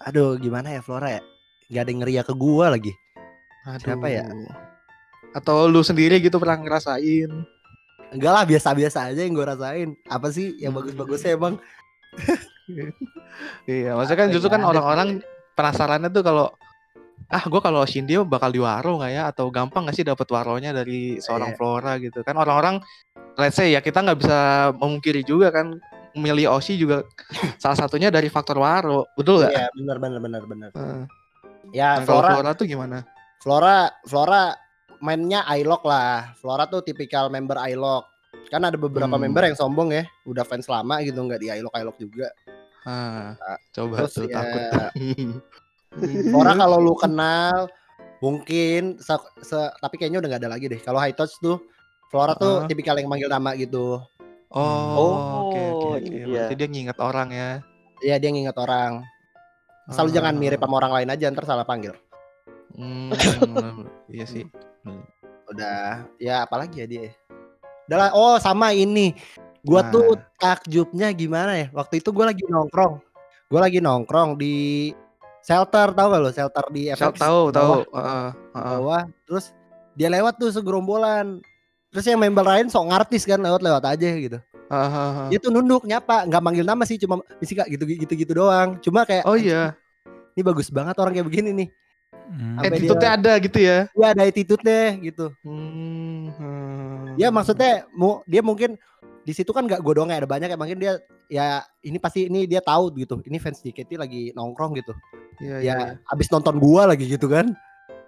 Aduh, 0.07 0.39
gimana 0.39 0.71
ya 0.71 0.81
Flora 0.81 1.19
ya? 1.19 1.23
Gak 1.67 1.83
ada 1.83 1.91
yang 1.91 2.01
ngeria 2.07 2.23
ke 2.23 2.31
gua 2.39 2.71
lagi. 2.71 2.95
Aduh. 3.67 3.83
Siapa 3.83 4.07
ya? 4.07 4.23
Atau 5.35 5.67
lu 5.67 5.83
sendiri 5.83 6.23
gitu 6.23 6.39
pernah 6.39 6.55
ngerasain? 6.55 7.27
Enggak 8.15 8.33
lah, 8.33 8.45
biasa-biasa 8.47 9.11
aja 9.11 9.19
yang 9.27 9.35
gue 9.35 9.43
rasain. 9.43 9.89
Apa 10.07 10.31
sih 10.31 10.55
yang 10.63 10.71
bagus-bagusnya 10.71 11.35
emang? 11.35 11.59
Iya, 13.69 13.95
maksudnya 13.95 14.19
kan 14.27 14.29
justru 14.33 14.49
kan 14.49 14.63
orang-orang 14.65 15.21
penasarannya 15.55 16.11
tuh 16.11 16.25
kalau 16.25 16.47
ah 17.27 17.43
gue 17.43 17.61
kalau 17.65 17.83
Shindio 17.89 18.23
bakal 18.23 18.53
diwaro 18.53 19.01
nggak 19.01 19.13
ya 19.13 19.23
atau 19.33 19.49
gampang 19.51 19.89
nggak 19.89 19.97
sih 19.97 20.07
dapat 20.07 20.29
waronya 20.31 20.71
dari 20.71 21.19
seorang 21.19 21.53
Iya. 21.53 21.57
Flora 21.59 21.93
gitu 21.99 22.21
kan 22.23 22.37
orang-orang 22.39 22.79
let's 23.41 23.57
say 23.57 23.73
ya 23.73 23.81
kita 23.81 24.05
nggak 24.05 24.19
bisa 24.21 24.71
memungkiri 24.79 25.25
juga 25.27 25.51
kan 25.51 25.81
milih 26.17 26.49
Oshi 26.55 26.79
juga 26.81 27.03
salah 27.63 27.77
satunya 27.77 28.09
dari 28.09 28.31
faktor 28.33 28.57
waro 28.57 29.05
betul 29.19 29.43
nggak? 29.43 29.53
Iya, 29.53 29.67
benar 29.75 29.97
benar 30.01 30.21
benar 30.23 30.43
benar. 30.49 30.71
Heeh. 30.73 31.03
Ya, 31.75 31.99
Nah, 31.99 32.07
Flora 32.07 32.31
Flora 32.39 32.51
tuh 32.55 32.67
gimana? 32.71 32.99
Flora 33.43 33.91
Flora 34.07 34.55
mainnya 35.03 35.43
iLock 35.59 35.83
lah. 35.85 36.33
Flora 36.39 36.65
tuh 36.71 36.81
tipikal 36.87 37.27
member 37.29 37.59
iLock. 37.69 38.07
Kan 38.47 38.63
ada 38.63 38.77
beberapa 38.77 39.11
Hmm. 39.11 39.27
member 39.27 39.43
yang 39.45 39.59
sombong 39.59 39.91
ya, 39.91 40.05
udah 40.23 40.43
fans 40.43 40.67
lama 40.67 41.03
gitu 41.03 41.19
nggak 41.19 41.41
di 41.41 41.49
iLock 41.51 41.75
iLock 41.75 41.99
juga. 41.99 42.29
Ah, 42.87 43.35
Ah, 43.37 43.59
coba 43.73 44.07
terus 44.07 44.15
tuh 44.15 44.31
ya- 44.31 44.39
takut. 44.39 44.63
Flora 46.31 46.53
kalau 46.55 46.79
lu 46.79 46.95
kenal 46.95 47.67
mungkin 48.19 48.97
se- 48.99 49.33
se- 49.41 49.75
tapi 49.79 49.97
kayaknya 49.97 50.21
udah 50.21 50.29
nggak 50.31 50.43
ada 50.45 50.53
lagi 50.53 50.67
deh. 50.67 50.79
Kalau 50.79 50.99
high 50.99 51.13
touch 51.13 51.35
tuh 51.39 51.59
Flora 52.07 52.33
tuh 52.35 52.63
Ah. 52.63 52.67
tipikal 52.67 52.95
yang 52.95 53.09
manggil 53.09 53.27
nama 53.27 53.53
gitu. 53.55 53.99
Oh, 54.49 55.51
oke 55.51 55.59
oke 55.59 55.61
Oh, 55.83 55.93
oke. 55.99 56.07
iya. 56.07 56.25
Berarti 56.47 56.55
dia 56.55 56.69
nginget 56.69 56.99
orang 56.99 57.29
ya. 57.31 57.51
Iya 57.99 58.17
dia 58.17 58.31
nginget 58.31 58.55
orang. 58.55 59.03
Asal 59.87 60.07
lu 60.07 60.15
Ah. 60.15 60.17
jangan 60.17 60.35
mirip 60.37 60.59
sama 60.59 60.79
orang 60.79 60.93
lain 60.95 61.09
aja 61.11 61.27
ntar 61.29 61.45
salah 61.45 61.67
panggil. 61.67 61.95
Hmm, 62.73 63.11
iya 64.07 64.23
sih. 64.23 64.47
Udah, 65.47 66.07
ya 66.17 66.43
apalagi 66.43 66.83
ya 66.83 66.87
dia. 66.87 67.11
Udah 67.87 67.99
lah, 67.99 68.11
oh 68.13 68.37
sama 68.37 68.75
ini. 68.75 69.15
Gua 69.63 69.83
Nah. 69.83 69.91
tuh 69.91 70.09
takjubnya 70.39 71.11
gimana 71.11 71.55
ya? 71.55 71.67
Waktu 71.71 71.99
itu 72.03 72.11
gua 72.11 72.31
lagi 72.31 72.43
nongkrong. 72.47 72.99
Gua 73.47 73.61
lagi 73.63 73.79
nongkrong 73.79 74.35
di 74.35 74.91
shelter 75.43 75.91
tahu 75.91 76.07
gak 76.11 76.21
lo? 76.23 76.31
Shelter 76.31 76.65
di 76.71 76.91
FX. 76.91 77.19
tahu 77.19 77.51
tahu. 77.51 77.71
bawah, 77.83 77.83
Heeh, 77.95 78.29
heeh. 78.55 78.71
bawah. 78.79 79.03
Terus 79.27 79.45
dia 79.95 80.09
lewat 80.11 80.39
tuh 80.39 80.51
segerombolan. 80.51 81.39
Terus 81.91 82.05
yang 82.07 82.19
member 82.19 82.43
lain 82.43 82.67
sok 82.67 82.91
ngartis 82.91 83.23
kan 83.23 83.39
lewat-lewat 83.39 83.83
aja 83.87 84.09
gitu. 84.19 84.39
Heeh, 84.67 84.91
heeh. 84.91 85.27
Dia 85.31 85.39
tuh 85.39 85.51
nunduk 85.55 85.87
nyapa, 85.87 86.27
nggak 86.27 86.43
manggil 86.43 86.67
nama 86.67 86.83
sih, 86.83 86.99
cuma 86.99 87.23
misi 87.39 87.55
kak 87.55 87.71
gitu 87.71 87.87
gitu 87.87 88.13
gitu 88.19 88.33
doang. 88.35 88.83
Cuma 88.83 89.07
kayak 89.07 89.23
Oh 89.23 89.39
iya. 89.39 89.79
ini 90.35 90.43
bagus 90.43 90.69
banget 90.69 90.99
orang 90.99 91.15
kayak 91.15 91.27
begini 91.27 91.51
nih. 91.55 91.69
Hmm. 92.27 92.59
Sampai 92.59 92.69
Attitude-nya 92.75 93.11
ada 93.15 93.33
gitu 93.39 93.59
ya. 93.63 93.79
Dia 93.95 94.07
ada 94.13 94.23
attitude 94.27 94.79
gitu. 95.01 95.27
Hmm, 95.47 96.35
hmm. 96.35 97.15
Ya 97.17 97.29
maksudnya 97.31 97.87
mu 97.95 98.21
dia 98.27 98.43
mungkin 98.43 98.75
di 99.27 99.33
situ 99.35 99.51
kan 99.51 99.67
nggak 99.67 99.83
gue 99.83 99.93
doang 99.99 100.11
ya 100.11 100.23
ada 100.23 100.29
banyak 100.31 100.47
ya 100.51 100.59
mungkin 100.59 100.79
dia 100.79 101.03
ya 101.27 101.59
ini 101.83 101.99
pasti 101.99 102.31
ini 102.31 102.47
dia 102.47 102.63
tahu 102.63 102.95
gitu 102.95 103.19
ini 103.27 103.43
fans 103.43 103.59
JKT 103.59 103.99
lagi 103.99 104.31
nongkrong 104.39 104.79
gitu 104.79 104.95
Iya, 105.43 105.57
ya 105.59 105.59
iya, 105.61 105.75
iya. 105.75 105.93
abis 106.15 106.31
nonton 106.31 106.63
gua 106.63 106.87
lagi 106.95 107.11
gitu 107.11 107.27
kan 107.27 107.51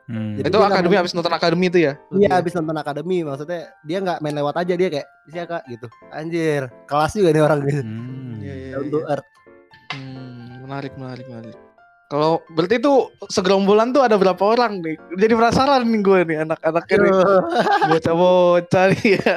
Hmm. 0.09 0.41
Jadi 0.41 0.49
Itu 0.49 0.57
dia 0.57 0.73
akademi 0.73 0.97
abis 0.97 1.13
nonton 1.13 1.35
akademi 1.37 1.69
itu 1.69 1.85
ya? 1.85 1.93
iya 2.17 2.41
abis 2.41 2.57
nonton 2.57 2.81
akademi 2.81 3.21
maksudnya 3.29 3.77
dia 3.85 4.01
nggak 4.01 4.25
main 4.25 4.41
lewat 4.41 4.57
aja 4.57 4.73
dia 4.73 4.89
kayak 4.89 5.05
bisa 5.29 5.45
kak 5.45 5.63
gitu 5.69 5.85
anjir 6.09 6.73
kelas 6.89 7.13
juga 7.13 7.29
nih 7.29 7.43
orang 7.45 7.61
gitu 7.69 7.83
Hmm. 7.85 8.41
Iya, 8.41 8.55
iya, 8.57 8.71
down 8.73 8.89
to 8.89 8.99
iya. 9.05 9.13
earth 9.13 9.29
Hmm, 9.93 10.65
menarik, 10.65 10.93
menarik, 10.97 11.27
menarik. 11.29 11.57
Kalau 12.09 12.41
berarti 12.49 12.81
itu 12.81 12.93
segerombolan 13.29 13.93
tuh 13.93 14.01
ada 14.01 14.17
berapa 14.17 14.41
orang 14.41 14.81
nih? 14.81 14.97
Jadi 15.21 15.33
penasaran 15.37 15.85
nih 15.85 16.01
gue 16.01 16.19
nih 16.25 16.37
anak-anaknya 16.41 16.97
nih. 17.05 17.13
Aduh, 17.13 17.41
Bocah-bocah 17.85 18.85
nih 18.97 19.11
ya. 19.21 19.37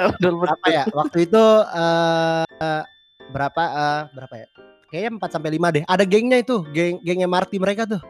Ya 0.72 0.84
waktu 0.88 1.18
itu 1.28 1.44
eh 1.68 2.82
berapa 3.28 3.62
eh 3.64 4.00
berapa 4.12 4.36
ya 4.40 4.48
kayaknya 4.88 5.12
4 5.20 5.32
sampai 5.32 5.52
5 5.56 5.68
deh 5.72 5.84
ada 5.84 6.04
gengnya 6.04 6.40
itu 6.40 6.64
geng 6.72 7.00
gengnya 7.00 7.28
Marty 7.28 7.60
mereka 7.60 7.84
tuh 7.88 8.02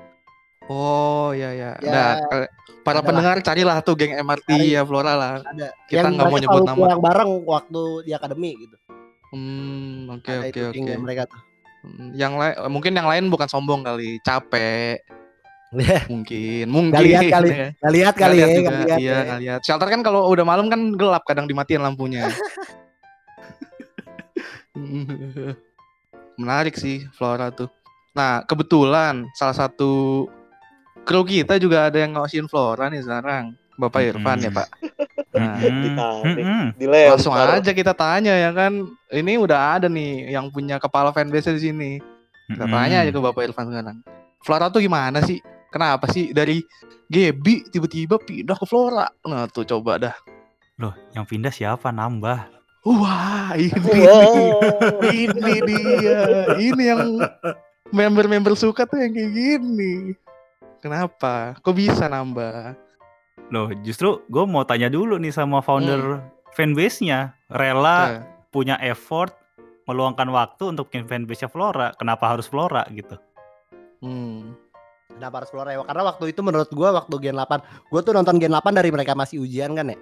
Oh 0.69 1.33
ya 1.33 1.51
ya. 1.51 1.75
Ya, 1.81 1.91
Nah, 1.91 2.09
eh, 2.31 2.47
para 2.85 3.01
adalah. 3.01 3.03
pendengar 3.03 3.37
carilah 3.43 3.77
tuh 3.81 3.97
geng 3.97 4.13
MRT 4.13 4.45
Cari. 4.47 4.71
ya 4.71 4.85
Flora 4.85 5.17
lah. 5.17 5.33
Ada 5.43 5.67
Kita 5.89 5.99
yang 5.99 6.15
nggak 6.15 6.27
mau 6.29 6.39
nyebut 6.39 6.61
nama. 6.63 6.77
pulang 6.79 7.01
bareng 7.01 7.31
waktu 7.43 7.81
di 8.07 8.11
akademi 8.13 8.51
gitu. 8.55 8.77
Hmm, 9.33 10.07
oke 10.15 10.31
oke 10.47 10.59
oke. 10.71 10.93
mereka 11.01 11.27
tuh. 11.27 11.41
Hmm, 11.81 12.13
Yang 12.13 12.33
lain 12.37 12.55
mungkin 12.69 12.93
yang 12.93 13.07
lain 13.09 13.25
bukan 13.27 13.49
sombong 13.49 13.81
kali, 13.81 14.21
capek. 14.21 15.01
Iya. 15.71 16.03
Mungkin, 16.11 16.65
mungkin. 16.67 16.91
Nggak 16.91 17.07
lihat 17.07 17.23
kali, 17.31 17.49
ya. 17.55 17.67
Nggak 17.79 17.93
lihat 17.95 18.15
kali 18.19 18.35
lihat 18.35 18.49
ya, 18.49 18.55
juga. 18.59 18.69
nggak 18.69 18.81
lihat 18.85 18.99
Iya, 18.99 19.11
ya. 19.11 19.19
nggak 19.23 19.41
lihat. 19.41 19.59
Shelter 19.63 19.87
kan 19.87 20.01
kalau 20.03 20.21
udah 20.27 20.45
malam 20.45 20.67
kan 20.67 20.81
gelap 20.99 21.23
kadang 21.23 21.47
dimatiin 21.47 21.81
lampunya. 21.81 22.27
Menarik 26.41 26.75
sih 26.75 27.05
Flora 27.15 27.51
tuh. 27.53 27.69
Nah, 28.11 28.43
kebetulan 28.43 29.27
salah 29.31 29.55
satu 29.55 30.27
kru 31.07 31.23
kita 31.23 31.55
juga 31.57 31.87
ada 31.87 31.97
yang 31.97 32.17
ngausin 32.19 32.47
Flora 32.51 32.91
nih 32.91 33.01
sekarang. 33.03 33.55
Bapak 33.79 34.03
Irfan 34.03 34.37
ya, 34.43 34.51
Mm-mm. 34.51 34.59
Pak. 34.61 34.67
Nah, 35.31 35.55
Mm-mm. 35.55 35.81
Ditarik. 35.81 36.35
Mm-mm. 36.37 36.65
Dilempar. 36.75 37.11
langsung 37.15 37.33
aja 37.33 37.71
kita 37.71 37.93
tanya 37.93 38.33
ya 38.35 38.51
kan. 38.51 38.83
Ini 39.07 39.39
udah 39.39 39.79
ada 39.79 39.87
nih 39.87 40.29
yang 40.29 40.51
punya 40.51 40.75
kepala 40.75 41.11
fanbase 41.11 41.55
di 41.55 41.61
sini. 41.61 41.91
Kita 42.47 42.67
Mm-mm. 42.67 42.75
tanya 42.75 42.97
aja 43.01 43.11
ke 43.11 43.19
Bapak 43.19 43.47
Irfan 43.47 43.71
sekarang. 43.71 43.97
Flora 44.41 44.67
tuh 44.67 44.81
gimana 44.81 45.23
sih? 45.23 45.39
Kenapa 45.71 46.11
sih 46.11 46.35
dari 46.35 46.59
Gebi 47.07 47.63
tiba-tiba 47.65 48.19
pindah 48.19 48.55
ke 48.55 48.65
Flora? 48.65 49.07
Nah 49.23 49.47
tuh 49.47 49.63
coba 49.63 49.95
dah. 49.97 50.15
Loh, 50.75 50.91
yang 51.13 51.23
pindah 51.23 51.47
siapa? 51.49 51.91
Nambah. 51.91 52.51
Wah 52.81 53.53
ini 53.53 53.77
Wow. 54.01 54.57
ini 55.13 55.53
dia. 55.61 56.19
Ini 56.57 56.83
yang 56.83 57.01
member-member 57.87 58.57
suka 58.57 58.83
tuh 58.83 58.97
yang 58.97 59.13
kayak 59.13 59.31
gini. 59.31 60.17
Kenapa? 60.81 61.53
Kok 61.61 61.71
bisa 61.71 62.09
nambah? 62.09 62.73
Loh, 63.51 63.67
justru 63.83 64.23
gue 64.27 64.43
mau 64.47 64.63
tanya 64.63 64.87
dulu 64.87 65.19
nih 65.19 65.31
sama 65.31 65.59
founder 65.59 66.23
fanbase-nya. 66.55 67.35
Rela 67.51 67.83
Nah, 67.83 68.09
punya 68.47 68.75
effort 68.79 69.35
meluangkan 69.83 70.27
waktu 70.31 70.71
untuk 70.71 70.87
bikin 70.87 71.03
fanbase-nya 71.03 71.51
Flora. 71.51 71.91
Kenapa 71.99 72.31
harus 72.31 72.47
Flora 72.47 72.87
gitu? 72.91 73.19
Hmm. 73.99 74.55
Kenapa 75.11 75.43
harus 75.43 75.51
Flora 75.51 75.75
ya? 75.75 75.83
Karena 75.83 76.03
waktu 76.07 76.31
itu 76.31 76.39
menurut 76.39 76.71
gua 76.71 76.95
waktu 76.95 77.15
Gen 77.19 77.35
8, 77.35 77.59
gua 77.91 77.99
tuh 77.99 78.15
nonton 78.15 78.39
Gen 78.39 78.55
8 78.55 78.71
dari 78.71 78.87
mereka 78.89 79.11
masih 79.11 79.43
ujian 79.43 79.75
kan 79.75 79.91
ya. 79.91 79.97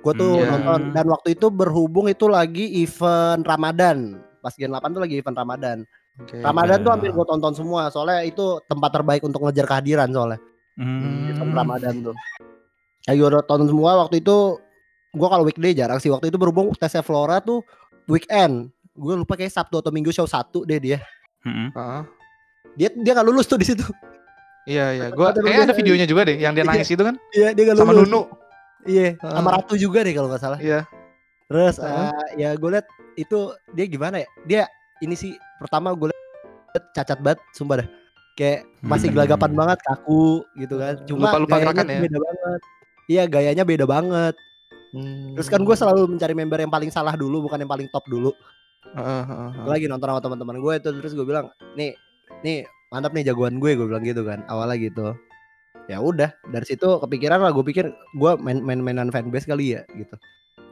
Gua 0.00 0.12
tuh 0.14 0.32
Hmm, 0.32 0.40
iya. 0.40 0.48
nonton 0.56 0.80
dan 0.96 1.06
waktu 1.12 1.28
itu 1.36 1.46
berhubung 1.52 2.08
itu 2.08 2.24
lagi 2.24 2.80
event 2.80 3.44
Ramadan. 3.44 4.16
Pas 4.40 4.56
Gen 4.56 4.72
8 4.72 4.96
tuh 4.96 5.02
lagi 5.04 5.20
event 5.20 5.36
Ramadan. 5.36 5.78
Oke. 6.18 6.40
Ramadan 6.40 6.80
tuh 6.80 6.88
Iya. 6.88 6.94
hampir 6.96 7.10
gua 7.12 7.26
tonton 7.28 7.52
semua 7.52 7.92
soalnya 7.92 8.24
itu 8.24 8.58
tempat 8.64 8.90
terbaik 8.90 9.22
untuk 9.22 9.44
ngejar 9.44 9.68
kehadiran 9.68 10.08
soalnya. 10.08 10.40
Hmm. 10.80 11.28
Event 11.28 11.52
Ramadan 11.52 11.94
tuh. 12.02 12.16
Ya 13.08 13.24
udah 13.24 13.40
tonton 13.40 13.66
semua 13.66 13.96
waktu 13.98 14.20
itu 14.20 14.60
gua 15.10 15.28
kalau 15.28 15.44
weekday 15.44 15.72
jarang 15.72 15.96
sih. 15.96 16.08
Waktu 16.08 16.28
itu 16.28 16.36
berhubung 16.36 16.76
tesnya 16.76 17.00
Flora 17.00 17.40
tuh 17.40 17.64
weekend. 18.04 18.68
Gue 18.92 19.14
lupa 19.14 19.38
kayak 19.38 19.54
Sabtu 19.54 19.78
atau 19.78 19.88
Minggu 19.88 20.10
show 20.10 20.26
satu 20.26 20.66
deh 20.66 20.76
dia. 20.76 20.98
Mm-mm. 21.46 21.70
Heeh. 21.70 22.02
Dia 22.76 22.88
dia 22.92 23.12
nggak 23.14 23.26
lulus 23.26 23.46
tuh 23.46 23.56
di 23.56 23.64
situ. 23.64 23.86
Iya 24.66 24.86
iya. 24.92 25.06
Gua 25.08 25.32
Ada 25.32 25.40
kayak 25.40 25.64
ada 25.64 25.74
videonya 25.74 26.04
juga 26.04 26.28
deh 26.28 26.36
yang 26.36 26.52
dia 26.52 26.66
Iya. 26.66 26.70
nangis 26.74 26.90
itu 26.90 27.00
kan 27.00 27.14
Iya, 27.32 27.48
dia 27.54 27.62
nggak 27.64 27.78
sama 27.78 27.92
lulus. 27.94 28.10
Nunu. 28.10 28.22
Iya, 28.84 29.16
Heeh. 29.16 29.32
sama 29.32 29.48
Ratu 29.54 29.74
juga 29.74 29.98
deh 30.02 30.12
kalau 30.12 30.28
nggak 30.28 30.42
salah. 30.42 30.58
Iya. 30.60 30.84
Terus 31.48 31.76
Heeh. 31.80 32.10
eh, 32.10 32.28
ya 32.36 32.50
gue 32.52 32.70
liat 32.74 32.86
itu 33.16 33.38
dia 33.72 33.84
gimana 33.86 34.20
ya? 34.20 34.28
Dia 34.44 34.62
ini 35.00 35.14
sih 35.14 35.32
pertama 35.56 35.94
gue 35.94 36.10
liat 36.10 36.84
cacat 36.92 37.18
banget, 37.18 37.40
sumpah 37.54 37.80
dah. 37.80 37.88
Kayak 38.34 38.66
masih 38.80 39.08
Hmm. 39.08 39.14
gelagapan 39.16 39.50
banget, 39.54 39.78
kaku 39.80 40.26
gitu 40.54 40.74
kan. 40.76 40.94
Cuma 41.06 41.32
Lupa-lupa 41.32 41.54
gayanya 41.56 41.72
gerakan 41.72 41.86
ya? 41.88 42.00
beda 42.04 42.18
banget. 42.20 42.60
Iya, 43.08 43.24
gayanya 43.24 43.64
beda 43.64 43.88
banget. 43.88 44.36
Hmm. 44.92 45.36
Terus 45.36 45.48
kan 45.48 45.64
gue 45.64 45.76
selalu 45.76 46.16
mencari 46.16 46.32
member 46.36 46.60
yang 46.60 46.72
paling 46.72 46.92
salah 46.92 47.16
dulu, 47.16 47.48
bukan 47.48 47.60
yang 47.64 47.70
paling 47.70 47.88
top 47.88 48.04
dulu. 48.08 48.32
Heeh, 48.94 49.22
heeh. 49.24 49.50
Gue 49.64 49.72
lagi 49.72 49.86
nonton 49.88 50.08
sama 50.08 50.20
teman-teman 50.20 50.56
gue 50.60 50.72
itu 50.80 50.88
terus 51.02 51.12
gue 51.12 51.26
bilang, 51.26 51.52
"Nih, 51.76 51.92
nih 52.44 52.64
mantap 52.92 53.12
nih 53.12 53.32
jagoan 53.32 53.60
gue," 53.60 53.76
gue 53.76 53.86
bilang 53.88 54.04
gitu 54.04 54.24
kan. 54.24 54.44
Awalnya 54.48 54.76
gitu. 54.80 55.06
Ya 55.88 56.04
udah, 56.04 56.32
dari 56.52 56.68
situ 56.68 56.84
kepikiran 56.84 57.40
lah 57.40 57.48
gue 57.52 57.64
pikir 57.64 57.88
gue 57.92 58.32
main 58.40 58.60
main 58.60 58.80
mainan 58.80 59.08
fanbase 59.08 59.48
kali 59.48 59.76
ya 59.76 59.88
gitu. 59.96 60.16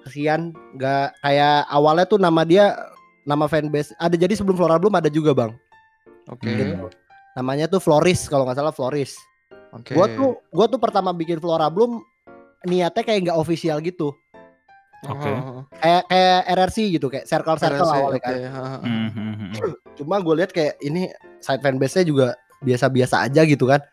Kesian 0.05 0.53
nggak 0.77 1.19
kayak 1.25 1.67
awalnya 1.73 2.05
tuh 2.05 2.21
nama 2.21 2.45
dia 2.45 2.77
nama 3.27 3.51
fanbase 3.51 3.91
ada 3.99 4.15
jadi 4.15 4.39
sebelum 4.39 4.55
Flora 4.55 4.79
Bloom 4.79 4.95
ada 4.95 5.11
juga 5.11 5.35
bang 5.35 5.53
Oke. 6.31 6.47
gitu. 6.47 6.87
namanya 7.35 7.67
tuh 7.67 7.83
Floris 7.83 8.31
kalau 8.31 8.47
nggak 8.47 8.57
salah 8.63 8.71
Floris 8.71 9.19
Oke. 9.75 9.99
gua 9.99 10.07
tuh 10.07 10.31
gua 10.55 10.67
tuh 10.71 10.79
pertama 10.79 11.11
bikin 11.11 11.43
Flora 11.43 11.67
Bloom 11.67 12.07
niatnya 12.65 13.03
kayak 13.05 13.21
nggak 13.29 13.39
official 13.39 13.79
gitu. 13.85 14.17
Oke. 15.05 15.29
Heeh, 15.29 15.61
kayak 15.79 16.03
kayak 16.09 16.41
RRC 16.57 16.77
gitu 16.97 17.07
kayak 17.13 17.27
circle 17.29 17.61
circle 17.61 17.85
RLC, 17.85 17.95
awalnya 18.01 18.21
kan. 18.25 18.33
heeh, 18.33 18.49
heeh. 18.49 18.79
Hmm, 18.81 19.09
hmm, 19.13 19.33
hmm, 19.37 19.51
hmm. 19.53 19.75
cuma 20.01 20.17
gue 20.25 20.35
lihat 20.41 20.51
kayak 20.57 20.75
ini 20.81 21.13
side 21.45 21.61
fanbase 21.61 22.01
nya 22.01 22.05
juga 22.09 22.27
biasa-biasa 22.65 23.29
aja 23.29 23.45
gitu 23.45 23.69
kan. 23.69 23.85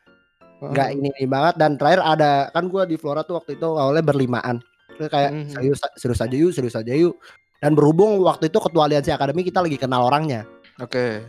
Nggak 0.63 0.89
ini, 0.95 1.11
ini 1.19 1.27
banget. 1.27 1.59
Dan 1.59 1.75
terakhir 1.75 1.99
ada 1.99 2.47
kan 2.55 2.71
gua 2.71 2.87
di 2.87 2.95
Flora 2.95 3.19
tuh 3.27 3.35
waktu 3.35 3.59
itu 3.59 3.67
awalnya 3.67 3.99
berlimaan. 3.99 4.63
Terus 4.95 5.11
kayak 5.11 5.31
Mhm. 5.35 5.51
serius 5.59 5.79
serius 5.99 6.21
aja 6.23 6.35
yuk 6.39 6.51
serius 6.55 6.75
aja 6.79 6.93
yuk. 6.95 7.19
Dan 7.59 7.75
berhubung 7.75 8.23
waktu 8.23 8.47
itu 8.47 8.63
ketua 8.63 8.87
aliansi 8.87 9.11
akademi 9.11 9.43
kita 9.43 9.59
lagi 9.59 9.75
kenal 9.75 10.07
orangnya. 10.07 10.47
Oke. 10.79 11.21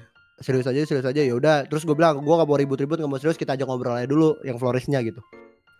serius 0.42 0.66
aja 0.66 0.82
serius 0.82 1.06
aja 1.06 1.22
ya 1.22 1.30
udah 1.38 1.62
terus 1.70 1.86
gue 1.86 1.94
bilang 1.94 2.18
gue 2.18 2.34
gak 2.34 2.48
mau 2.50 2.58
ribut-ribut 2.58 2.98
gak 2.98 3.06
mau 3.06 3.22
serius 3.22 3.38
kita 3.38 3.54
aja 3.54 3.62
ngobrol 3.62 3.94
aja 3.94 4.10
dulu 4.10 4.34
yang 4.42 4.58
Florisnya 4.58 4.98
gitu 5.06 5.22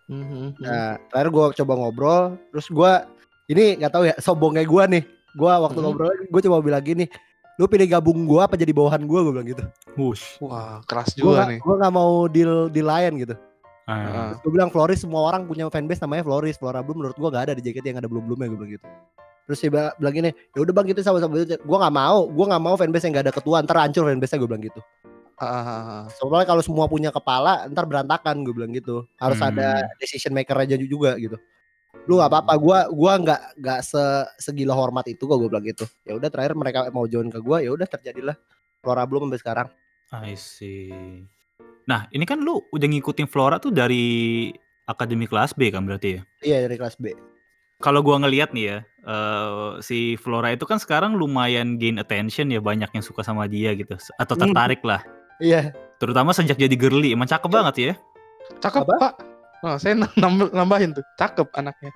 Mhm, 0.06 0.20
mhm. 0.20 0.49
nah 0.58 1.00
terakhir 1.06 1.28
gue 1.30 1.44
coba 1.58 1.73
ngobrol 1.75 2.23
terus 2.50 2.66
gue 2.68 2.92
ini 3.46 3.64
nggak 3.76 3.90
tahu 3.90 4.04
ya 4.04 4.14
sombongnya 4.18 4.62
gue 4.62 4.82
nih 4.90 5.02
gue 5.32 5.50
waktu 5.50 5.75
Mhm. 5.75 5.84
ngobrol 5.84 6.11
gue 6.25 6.40
coba 6.42 6.56
bilang 6.61 6.82
gini 6.82 7.04
lu 7.54 7.64
pilih 7.64 7.87
gabung 7.88 8.25
gue 8.25 8.38
apa 8.38 8.54
jadi 8.54 8.70
bawahan 8.70 9.00
gue 9.00 9.18
gue 9.20 9.32
bilang 9.32 9.46
gitu 9.46 9.64
Wush. 9.94 10.42
Wah, 10.42 10.82
keras 10.84 11.14
juga 11.14 11.38
gak, 11.40 11.49
nih. 11.49 11.58
gue 11.61 11.75
gak 11.78 11.92
mau 11.92 12.12
deal 12.26 12.66
deal 12.68 12.84
lain 12.84 13.14
gitu 13.16 13.34
Ah. 13.84 14.00
Heeh. 14.00 14.30
gue 14.40 14.50
bilang 14.50 14.68
Floris 14.68 14.99
semua 14.99 15.28
orang 15.28 15.44
punya 15.44 15.68
fanbase 15.68 16.00
namanya 16.00 16.25
Floris 16.25 16.56
Flora 16.56 16.80
Bloom 16.80 16.99
menurut 16.99 17.14
gue 17.14 17.28
gak 17.28 17.44
ada 17.46 17.54
di 17.54 17.62
JKT 17.62 17.84
yang 17.87 18.00
ada 18.00 18.08
belum 18.08 18.25
belumnya 18.25 18.49
gue 18.49 18.58
bilang 18.58 18.73
gitu 18.75 18.87
terus 19.44 19.61
dia 19.61 19.70
bilang- 19.70 19.94
bilang 19.94 20.14
gini 20.14 20.30
ya 20.32 20.58
udah 20.58 20.73
bang 20.73 20.87
gitu 20.88 21.00
sama-sama 21.00 21.37
gue 21.44 21.78
nggak 21.78 21.94
mau 21.94 22.25
gue 22.25 22.44
nggak 22.49 22.62
mau 22.62 22.75
fanbase 22.75 23.04
yang 23.04 23.14
gak 23.14 23.25
ada 23.28 23.34
ketua 23.37 23.61
ntar 23.61 23.76
hancur 23.78 24.04
fanbase 24.04 24.32
nya 24.32 24.40
gue 24.40 24.49
bilang 24.49 24.64
gitu 24.64 24.80
Ah. 25.36 26.06
soalnya 26.14 26.46
kalau 26.46 26.62
semua 26.62 26.86
punya 26.86 27.10
kepala 27.10 27.66
ntar 27.66 27.84
berantakan 27.84 28.42
gue 28.42 28.54
bilang 28.54 28.70
gitu 28.70 29.02
harus 29.18 29.38
Hmm. 29.38 29.50
ada 29.50 29.82
decision 29.98 30.30
maker 30.30 30.54
aja 30.54 30.78
juga 30.78 31.18
gitu 31.18 31.34
lu 32.04 32.18
nggak 32.18 32.30
apa-apa 32.30 32.54
gue 32.58 32.78
gua 32.92 33.12
nggak 33.16 33.40
nggak 33.58 33.80
se 33.80 34.02
segila 34.36 34.76
hormat 34.76 35.08
itu 35.08 35.24
kok 35.24 35.34
gue 35.34 35.48
bilang 35.48 35.64
gitu 35.64 35.86
ya 36.04 36.14
udah 36.14 36.28
terakhir 36.28 36.52
mereka 36.52 36.86
mau 36.90 37.06
join 37.06 37.26
ke 37.28 37.38
gue 37.38 37.64
ya 37.64 37.70
udah 37.72 37.86
terjadilah 37.86 38.36
Flora 38.78 39.08
Bloom 39.08 39.26
sampai 39.26 39.40
sekarang 39.40 39.68
I 40.14 40.36
see. 40.38 40.92
Nah, 41.84 42.06
ini 42.08 42.22
kan 42.22 42.38
lu 42.38 42.62
udah 42.70 42.86
ngikutin 42.86 43.26
Flora 43.26 43.58
tuh 43.58 43.74
dari 43.74 44.46
akademi 44.84 45.26
kelas 45.26 45.50
B 45.52 45.68
kan 45.68 45.82
berarti 45.82 46.16
ya? 46.16 46.20
iya 46.40 46.58
dari 46.62 46.76
kelas 46.76 46.94
B 46.94 47.10
Kalau 47.82 48.00
gua 48.00 48.16
ngelihat 48.16 48.54
nih 48.54 48.64
ya, 48.64 48.78
eh, 49.02 49.70
si 49.82 50.14
Flora 50.16 50.54
itu 50.54 50.62
kan 50.64 50.78
sekarang 50.78 51.18
lumayan 51.18 51.74
gain 51.76 51.98
attention 51.98 52.48
ya, 52.48 52.62
banyak 52.62 52.86
yang 52.88 53.02
suka 53.02 53.20
sama 53.20 53.44
dia 53.44 53.74
gitu 53.74 53.98
atau 54.14 54.34
Hmm. 54.38 54.42
tertarik 54.46 54.80
lah. 54.86 55.02
Iya 55.38 55.72
Terutama 55.94 56.34
sejak 56.34 56.58
jadi 56.58 56.74
girly, 56.74 57.14
emang 57.14 57.24
cakep 57.24 57.48
banget 57.48 57.74
ya. 57.80 57.94
Cakep, 58.60 58.82
Apa? 58.84 58.94
Pak. 58.98 59.14
Nah, 59.62 59.76
saya 59.80 59.94
nam- 59.96 60.52
nambahin 60.52 60.92
tuh. 60.92 61.06
Cakep 61.16 61.48
anaknya. 61.54 61.94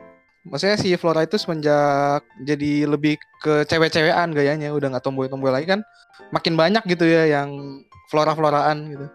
Maksudnya 0.49 0.81
si 0.81 0.95
Flora 0.97 1.27
itu 1.27 1.37
semenjak 1.37 2.25
jadi 2.41 2.89
lebih 2.89 3.21
ke 3.43 3.69
cewek-cewekan 3.69 4.33
gayanya, 4.33 4.73
udah 4.73 4.89
nggak 4.89 5.05
tomboy-tomboy 5.05 5.53
lagi 5.53 5.69
kan. 5.69 5.85
Makin 6.33 6.57
banyak 6.57 6.89
gitu 6.89 7.05
ya 7.05 7.29
yang 7.29 7.53
flora-floraan 8.09 8.89
gitu. 8.89 9.07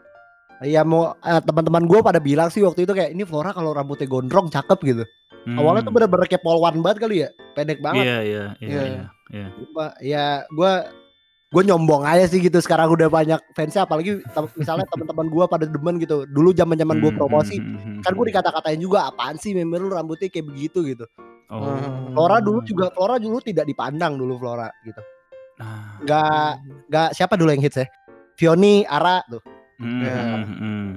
Iya 0.61 0.85
mau 0.85 1.17
eh, 1.17 1.41
teman-teman 1.41 1.89
gue 1.89 1.99
pada 1.99 2.21
bilang 2.21 2.47
sih 2.47 2.61
waktu 2.61 2.85
itu 2.85 2.93
kayak 2.93 3.11
ini 3.11 3.25
Flora 3.25 3.49
kalau 3.49 3.73
rambutnya 3.73 4.05
gondrong 4.05 4.47
cakep 4.47 4.79
gitu. 4.85 5.03
Awalnya 5.57 5.83
tuh 5.83 5.89
Hmm. 5.89 5.95
bener-bener 5.97 6.27
kayak 6.29 6.43
polwan 6.45 6.79
banget 6.79 6.97
kali 7.01 7.15
ya, 7.25 7.29
pendek 7.51 7.81
banget. 7.81 8.03
Iya, 8.05 8.17
iya, 8.21 8.43
iya, 8.61 8.69
Iya. 8.69 8.83
iya, 8.83 9.03
iya. 9.33 9.47
Ya 9.99 10.25
gue 10.47 10.71
gue 11.53 11.61
nyombong 11.69 12.01
aja 12.01 12.25
sih 12.25 12.41
gitu 12.41 12.57
sekarang 12.57 12.89
udah 12.89 13.13
banyak 13.13 13.37
fansnya 13.53 13.85
apalagi 13.85 14.25
misalnya 14.57 14.89
teman-teman 14.89 15.29
gue 15.29 15.45
pada 15.45 15.65
demen 15.69 16.01
gitu. 16.01 16.25
Dulu 16.25 16.49
zaman-zaman 16.57 16.97
gue 16.97 17.11
Hmm, 17.13 17.19
promosi 17.21 17.61
hmm, 17.61 17.77
hmm, 17.77 18.01
kan 18.01 18.17
gue 18.17 18.25
dikata-katain 18.33 18.81
juga 18.81 19.05
apaan 19.13 19.37
sih 19.37 19.53
member 19.53 19.85
lu 19.85 19.93
rambutnya 19.93 20.33
kayak 20.33 20.49
begitu 20.49 20.81
gitu. 20.81 21.05
Oh. 21.53 21.77
Flora 22.17 22.41
dulu 22.41 22.65
juga 22.65 22.89
Flora 22.89 23.21
dulu 23.21 23.37
tidak 23.45 23.69
dipandang 23.69 24.17
dulu 24.17 24.41
Flora 24.41 24.65
gitu. 24.81 25.01
Nah. 25.61 26.01
Nggak 26.01 26.49
nggak 26.89 27.09
siapa 27.13 27.37
dulu 27.37 27.53
yang 27.53 27.61
hits 27.61 27.77
ya? 27.77 27.87
Fioni, 28.33 28.81
Ara 28.89 29.21
tuh. 29.29 29.45
Hmm, 29.77 30.41
hmm. 30.49 30.89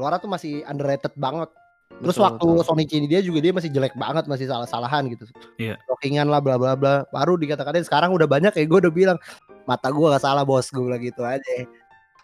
Flora 0.00 0.16
tuh 0.16 0.32
masih 0.32 0.64
underrated 0.64 1.12
banget. 1.20 1.52
Terus 2.02 2.16
Betul, 2.18 2.24
waktu 2.26 2.46
betul. 2.50 2.64
Sonic 2.66 2.88
ini 2.92 3.06
dia 3.06 3.20
juga 3.22 3.38
dia 3.38 3.52
masih 3.54 3.70
jelek 3.70 3.94
banget, 3.94 4.24
masih 4.26 4.46
salah-salahan 4.50 5.06
gitu. 5.08 5.24
Iya. 5.56 5.78
Rockingan 5.86 6.26
lah 6.26 6.42
bla 6.42 6.58
bla 6.58 6.74
bla. 6.74 7.06
Baru 7.08 7.38
dikata-katain 7.38 7.86
sekarang 7.86 8.10
udah 8.12 8.26
banyak 8.26 8.50
kayak 8.50 8.66
gue 8.66 8.78
udah 8.88 8.92
bilang 8.92 9.18
mata 9.64 9.88
gua 9.94 10.18
gak 10.18 10.26
salah 10.26 10.42
bos 10.44 10.68
gue 10.68 10.82
bilang 10.82 11.00
gitu 11.00 11.22
aja. 11.24 11.40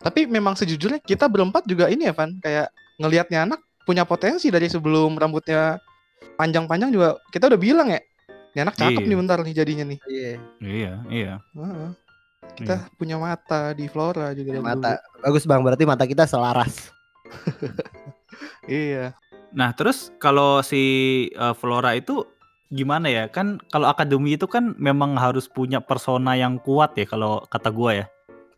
Tapi 0.00 0.26
memang 0.26 0.56
sejujurnya 0.56 0.98
kita 1.00 1.28
berempat 1.30 1.64
juga 1.68 1.86
ini 1.86 2.08
ya, 2.08 2.14
Van, 2.16 2.34
kayak 2.40 2.72
ngelihatnya 2.98 3.46
anak 3.48 3.60
punya 3.84 4.04
potensi 4.04 4.48
dari 4.48 4.66
sebelum 4.68 5.16
rambutnya 5.16 5.76
panjang-panjang 6.36 6.90
juga 6.92 7.16
kita 7.30 7.48
udah 7.48 7.60
bilang 7.60 7.88
ya. 7.92 8.00
Ini 8.50 8.66
anak 8.66 8.74
cakep 8.74 9.00
Iya. 9.00 9.08
nih 9.08 9.18
bentar 9.22 9.38
nih 9.40 9.54
jadinya 9.54 9.84
nih. 9.86 9.98
Iya. 10.10 10.32
Iya, 10.60 10.92
iya. 11.08 11.32
Heeh. 11.54 11.90
Kita 12.58 12.90
punya 12.98 13.14
mata 13.16 13.70
di 13.72 13.86
Flora 13.86 14.34
juga 14.34 14.58
Mata 14.58 14.98
bagus 15.22 15.46
bang. 15.46 15.62
Berarti 15.62 15.84
mata 15.86 16.04
kita 16.04 16.26
selaras. 16.26 16.90
dulu. 16.90 16.98
Iya. 18.70 19.12
Nah, 19.50 19.75
terus 19.75 20.14
kalau 20.23 20.62
si 20.62 20.83
eh, 21.30 21.54
Flora 21.59 21.99
itu 21.99 22.23
gimana 22.71 23.11
ya? 23.11 23.25
Kan 23.26 23.59
kalau 23.75 23.90
akademi 23.90 24.38
itu 24.38 24.47
kan 24.47 24.78
memang 24.78 25.19
harus 25.19 25.50
punya 25.50 25.83
persona 25.83 26.38
yang 26.38 26.62
kuat 26.62 26.95
ya 26.95 27.07
kalau 27.07 27.42
kata 27.50 27.71
gua 27.75 28.04
ya. 28.04 28.07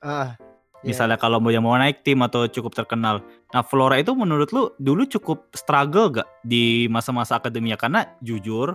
Ah. 0.02 0.36
iya. 0.82 0.92
Misalnya 0.92 1.14
kalau 1.16 1.38
mau 1.38 1.48
yang 1.48 1.62
mau 1.64 1.78
naik 1.78 2.02
tim 2.02 2.20
atau 2.20 2.44
cukup 2.44 2.74
terkenal. 2.74 3.22
Nah, 3.54 3.62
Flora 3.62 3.96
itu 3.96 4.12
menurut 4.12 4.50
lu 4.50 4.68
dulu 4.76 5.06
cukup 5.06 5.48
struggle 5.54 6.10
gak 6.10 6.28
di 6.42 6.90
masa-masa 6.90 7.38
akademia? 7.38 7.78
Karena 7.78 8.04
jujur, 8.20 8.74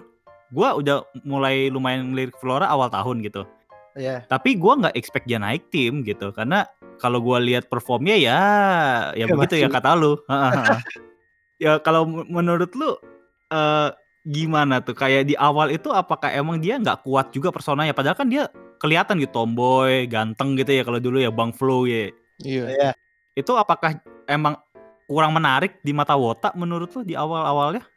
gua 0.49 0.73
udah 0.73 1.03
mulai 1.21 1.67
lumayan 1.69 2.15
ngelirik 2.15 2.33
Flora 2.39 2.65
awal 2.71 2.87
tahun 2.89 3.21
gitu. 3.21 3.43
Iya. 3.93 4.23
Tapi 4.25 4.55
gua 4.57 4.77
nggak 4.77 4.95
expect 4.95 5.25
dia 5.27 5.37
naik 5.37 5.67
tim 5.69 6.01
gitu. 6.01 6.31
Karena 6.31 6.63
kalau 6.97 7.21
gua 7.21 7.37
lihat 7.37 7.67
performnya 7.69 8.15
ya 8.17 8.39
ya 9.13 9.25
Ya, 9.25 9.35
begitu 9.35 9.59
ya 9.61 9.67
masih- 9.69 9.75
kata 9.77 9.89
lu. 9.93 10.17
Heeh, 10.25 10.51
heeh. 10.53 10.79
ya 11.57 11.81
kalau 11.81 12.05
menurut 12.07 12.71
lu 12.73 12.97
eh 13.53 13.89
gimana 14.27 14.83
tuh? 14.83 14.91
Kayak 14.91 15.31
di 15.31 15.35
awal 15.39 15.71
itu 15.71 15.87
apakah 15.89 16.27
emang 16.35 16.59
dia 16.59 16.75
nggak 16.75 17.07
kuat 17.07 17.31
juga 17.31 17.49
personanya? 17.49 17.95
Padahal 17.95 18.19
kan 18.19 18.27
dia 18.27 18.51
kelihatan 18.77 19.17
gitu 19.23 19.43
tomboy, 19.43 20.05
ganteng 20.05 20.53
gitu 20.59 20.75
ya 20.75 20.83
kalau 20.83 20.99
dulu 20.99 21.17
ya 21.17 21.31
Bang 21.31 21.55
Flow 21.55 21.87
ya. 21.87 22.11
Iya. 22.43 22.63
Iya. 22.69 22.91
Itu 23.33 23.55
apakah 23.55 23.97
emang 24.27 24.59
kurang 25.07 25.31
menarik 25.31 25.79
di 25.81 25.95
mata 25.95 26.13
Wota 26.19 26.51
menurut 26.53 26.91
lu 26.91 27.01
di 27.07 27.15
awal-awalnya? 27.15 27.87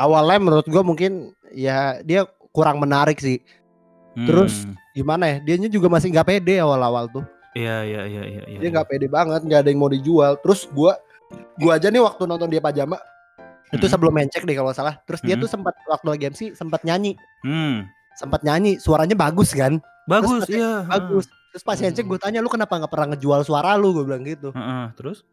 Awalnya 0.00 0.38
menurut 0.40 0.66
gua 0.66 0.82
mungkin 0.82 1.36
ya 1.52 2.00
dia 2.00 2.24
kurang 2.50 2.80
menarik 2.80 3.20
sih. 3.20 3.44
Terus 4.16 4.64
Hmm, 4.64 4.72
gimana 4.96 5.28
ya? 5.28 5.36
Dianya 5.44 5.68
juga 5.68 5.92
masih 5.92 6.08
nggak 6.08 6.24
pede 6.24 6.56
awal-awal 6.56 7.04
tuh. 7.12 7.24
Iya 7.52 7.84
iya 7.84 8.02
iya 8.08 8.22
iya 8.24 8.42
iya. 8.48 8.58
Dia 8.64 8.68
nggak 8.72 8.88
pede 8.88 9.06
banget, 9.12 9.44
nggak 9.44 9.60
ada 9.60 9.68
yang 9.68 9.80
mau 9.80 9.92
dijual. 9.92 10.40
Terus 10.40 10.64
gua 10.72 10.96
gua 11.56 11.80
aja 11.80 11.88
nih 11.88 12.02
waktu 12.02 12.22
nonton 12.24 12.48
dia 12.48 12.60
pajama 12.60 12.98
itu 13.74 13.82
Hmm. 13.82 13.92
sebelum 13.92 14.12
main 14.14 14.30
cek 14.30 14.46
deh 14.46 14.54
kalau 14.54 14.70
salah. 14.70 15.02
Terus 15.04 15.20
dia 15.26 15.34
Hmm. 15.34 15.42
tuh 15.42 15.50
sempat 15.50 15.74
waktu 15.90 16.06
lagi 16.06 16.24
MC 16.30 16.40
sempat 16.54 16.86
nyanyi, 16.86 17.18
Hmm. 17.42 17.82
sempat 18.14 18.46
nyanyi, 18.46 18.78
suaranya 18.78 19.18
bagus 19.18 19.50
kan? 19.50 19.82
Bagus 20.06 20.46
Terus 20.46 20.54
iya. 20.54 20.86
Bagus. 20.86 21.26
Terus 21.50 21.64
pas 21.66 21.74
cek 21.74 22.06
gue 22.06 22.18
tanya 22.20 22.38
lu 22.44 22.46
kenapa 22.46 22.78
nggak 22.78 22.92
pernah 22.92 23.16
ngejual 23.16 23.42
suara 23.42 23.74
lu 23.74 23.90
gue 23.90 24.04
bilang 24.06 24.22
gitu. 24.22 24.54
Heeh, 24.54 24.86
terus? 24.94 25.26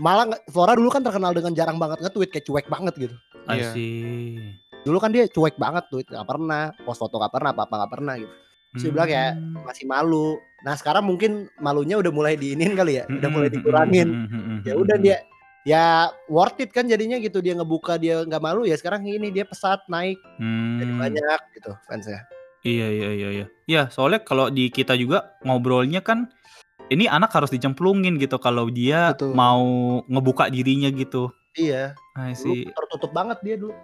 Malah 0.00 0.28
Flora 0.48 0.76
dulu 0.76 0.88
kan 0.92 1.00
terkenal 1.04 1.32
dengan 1.32 1.52
jarang 1.56 1.76
banget 1.80 2.04
nge-tweet 2.04 2.28
kayak 2.32 2.44
cuek 2.44 2.66
banget 2.68 2.94
gitu. 2.96 3.16
I 3.48 3.60
Iya. 3.60 3.70
see. 3.72 4.56
Dulu 4.84 4.96
kan 5.02 5.10
dia 5.12 5.26
cuek 5.28 5.56
banget 5.58 5.84
tweet 5.90 6.06
nggak 6.08 6.24
pernah, 6.28 6.72
post 6.84 7.00
foto 7.02 7.18
nggak 7.18 7.32
pernah, 7.32 7.50
apa-apa 7.52 7.74
nggak 7.76 7.92
pernah 7.92 8.14
gitu. 8.16 8.32
Terus 8.76 8.82
dia 8.82 8.92
bilang 8.92 9.10
ya 9.10 9.26
Hmm. 9.32 9.64
masih 9.64 9.84
malu. 9.84 10.28
Nah 10.60 10.74
sekarang 10.74 11.02
mungkin 11.02 11.30
malunya 11.56 11.96
udah 11.96 12.10
mulai 12.10 12.34
diinin 12.34 12.72
kali 12.72 13.00
ya, 13.00 13.04
udah 13.06 13.28
mulai 13.28 13.48
Hmm, 13.48 13.56
dikurangin. 13.56 14.08
hmm, 14.10 14.28
hmm, 14.28 14.58
Ya 14.62 14.74
udah 14.74 14.96
dia 14.96 15.16
ya 15.62 15.84
worth 16.26 16.58
it 16.58 16.70
kan 16.70 16.84
jadinya 16.84 17.16
gitu 17.16 17.40
dia 17.40 17.52
ngebuka 17.52 17.96
dia 17.96 18.22
nggak 18.22 18.38
malu 18.38 18.62
ya 18.62 18.74
sekarang 18.74 19.02
ini 19.02 19.28
dia 19.28 19.42
pesat 19.42 19.82
naik 19.86 20.14
jadi 20.78 20.86
Hmm. 20.86 21.00
banyak 21.00 21.40
gitu 21.52 21.72
fansnya. 21.84 22.22
Iya 22.60 22.86
iya 22.88 23.08
iya 23.12 23.28
iya. 23.32 23.46
Ya 23.64 23.82
soalnya 23.88 24.20
kalau 24.20 24.46
di 24.48 24.68
kita 24.68 24.94
juga 24.94 25.38
ngobrolnya 25.40 26.00
kan 26.00 26.30
ini 26.86 27.06
anak 27.06 27.30
harus 27.30 27.48
dicemplungin 27.48 28.14
gitu 28.16 28.36
kalau 28.36 28.66
dia 28.68 29.10
Betul. 29.10 29.32
mau 29.32 29.62
ngebuka 30.04 30.50
dirinya 30.50 30.86
gitu. 30.88 31.30
Iya. 31.54 31.94
Dulu 32.14 32.34
see. 32.34 32.66
tertutup 32.68 33.10
banget 33.10 33.38
dia 33.40 33.56
dulu. 33.56 33.74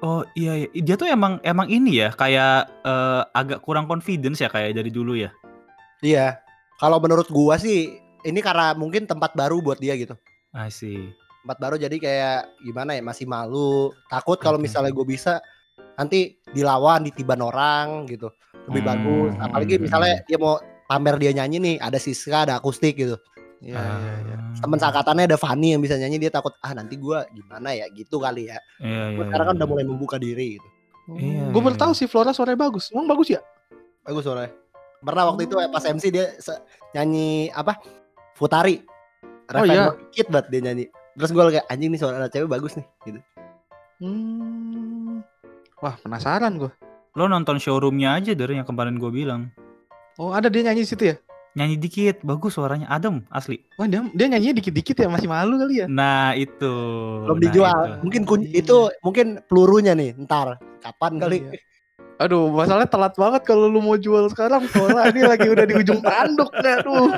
Oh 0.00 0.24
iya, 0.32 0.64
iya. 0.64 0.68
dia 0.72 0.96
tuh 0.96 1.08
emang 1.08 1.36
emang 1.44 1.68
ini 1.68 2.00
ya 2.00 2.08
kayak 2.16 2.68
eh, 2.84 3.22
agak 3.36 3.60
kurang 3.60 3.84
confidence 3.84 4.40
ya 4.40 4.48
kayak 4.48 4.72
dari 4.76 4.88
dulu 4.88 5.12
ya. 5.16 5.28
Iya. 6.00 6.40
Kalau 6.80 6.96
menurut 6.96 7.28
gua 7.28 7.60
sih 7.60 8.00
ini 8.24 8.40
karena 8.40 8.72
mungkin 8.72 9.04
tempat 9.04 9.36
baru 9.36 9.60
buat 9.60 9.80
dia 9.80 9.96
gitu. 9.96 10.16
I 10.56 10.72
see. 10.72 11.12
Tempat 11.44 11.58
baru 11.60 11.76
jadi 11.80 11.96
kayak 11.96 12.40
gimana 12.64 12.96
ya 12.96 13.02
masih 13.04 13.24
malu. 13.24 13.92
Takut 14.08 14.36
kalau 14.40 14.60
Oke. 14.60 14.68
misalnya 14.68 14.92
gue 14.92 15.06
bisa 15.08 15.40
nanti 15.96 16.36
dilawan 16.52 17.04
ditiban 17.04 17.40
orang 17.40 18.04
gitu. 18.08 18.28
Lebih 18.68 18.82
Hmm, 18.84 18.90
bagus. 18.92 19.32
Apalagi 19.40 19.74
hmm, 19.76 19.84
misalnya 19.88 20.14
dia 20.28 20.38
mau 20.40 20.60
pamer 20.84 21.16
dia 21.16 21.32
nyanyi 21.32 21.56
nih 21.60 21.76
ada 21.80 21.96
Siska 21.96 22.44
ada 22.44 22.60
akustik 22.60 22.96
gitu. 23.00 23.16
Iya, 23.60 23.76
iya, 23.76 24.14
iya. 24.24 24.36
Ah. 24.40 24.56
Temen 24.56 24.78
seangkatannya 24.80 25.24
ada 25.28 25.36
Fanny 25.36 25.76
yang 25.76 25.84
bisa 25.84 26.00
nyanyi 26.00 26.16
dia 26.16 26.32
takut 26.32 26.56
ah 26.64 26.72
nanti 26.72 26.96
gua 26.96 27.28
gimana 27.28 27.76
ya 27.76 27.86
gitu 27.92 28.16
kali 28.16 28.48
ya. 28.48 28.56
Iya 28.80 29.04
iya. 29.12 29.16
Gua 29.20 29.24
sekarang 29.28 29.46
kan 29.46 29.54
iya, 29.54 29.60
udah 29.60 29.68
iya. 29.68 29.72
mulai 29.76 29.84
membuka 29.84 30.16
diri 30.16 30.46
gitu. 30.56 30.68
Iya, 31.10 31.50
gue 31.50 31.60
baru 31.60 31.74
iya, 31.74 31.82
tahu 31.82 31.92
iya. 31.92 31.98
sih 31.98 32.06
Flora 32.06 32.30
suaranya 32.30 32.60
bagus. 32.60 32.94
Emang 32.94 33.08
bagus 33.10 33.28
ya? 33.34 33.40
Bagus 34.06 34.22
suaranya. 34.22 34.52
Pernah 35.00 35.24
waktu 35.32 35.42
itu 35.48 35.54
pas 35.56 35.84
MC 35.84 36.04
dia 36.12 36.26
nyanyi 36.94 37.50
apa? 37.50 37.80
Futari. 38.36 38.84
Oh, 39.50 39.66
iya. 39.66 39.90
dikit 40.12 40.30
banget 40.30 40.46
dia 40.54 40.60
nyanyi. 40.70 40.84
Terus 41.18 41.30
gue 41.34 41.42
kayak 41.58 41.66
anjing 41.66 41.90
nih 41.90 42.00
suara 42.00 42.16
anak 42.22 42.30
cewek 42.30 42.48
bagus 42.48 42.78
nih 42.78 42.86
gitu. 43.08 43.20
Hmm. 44.00 45.26
Wah 45.82 45.94
penasaran 45.98 46.60
gue. 46.60 46.70
Lo 47.18 47.26
nonton 47.26 47.58
showroomnya 47.58 48.14
aja 48.14 48.32
dari 48.38 48.60
yang 48.62 48.68
kemarin 48.68 49.00
gue 49.00 49.10
bilang. 49.10 49.50
Oh 50.20 50.30
ada 50.30 50.46
dia 50.46 50.62
nyanyi 50.62 50.86
di 50.86 50.90
situ 50.94 51.04
ya? 51.10 51.16
Nyanyi 51.50 51.82
dikit, 51.82 52.22
bagus 52.22 52.54
suaranya, 52.54 52.86
adem, 52.86 53.26
asli. 53.26 53.58
Wah 53.74 53.90
dia 53.90 54.06
dia 54.14 54.26
nyanyinya 54.30 54.62
dikit-dikit 54.62 54.94
ya 54.94 55.10
masih 55.10 55.26
malu 55.26 55.58
kali 55.58 55.82
ya? 55.82 55.86
Nah 55.90 56.30
itu. 56.38 56.74
Belum 57.26 57.38
nah, 57.38 57.42
dijual. 57.42 57.74
itu. 57.74 57.98
Mungkin 58.06 58.22
kun- 58.22 58.46
Iya. 58.46 58.62
itu 58.62 58.76
mungkin 59.02 59.26
pelurunya 59.50 59.92
nih 59.98 60.14
ntar 60.22 60.62
kapan 60.78 61.18
kali. 61.18 61.38
Iya. 61.42 61.58
Aduh, 62.20 62.52
masalahnya 62.52 62.86
telat 62.86 63.14
banget 63.16 63.42
kalau 63.42 63.66
lu 63.66 63.80
mau 63.80 63.96
jual 63.96 64.28
sekarang. 64.28 64.62
Flora 64.68 65.08
ini 65.08 65.24
lagi 65.24 65.48
udah 65.48 65.64
di 65.64 65.74
ujung 65.74 65.98
tanduk 65.98 66.52
nih, 66.54 66.74
aduh. 66.78 67.10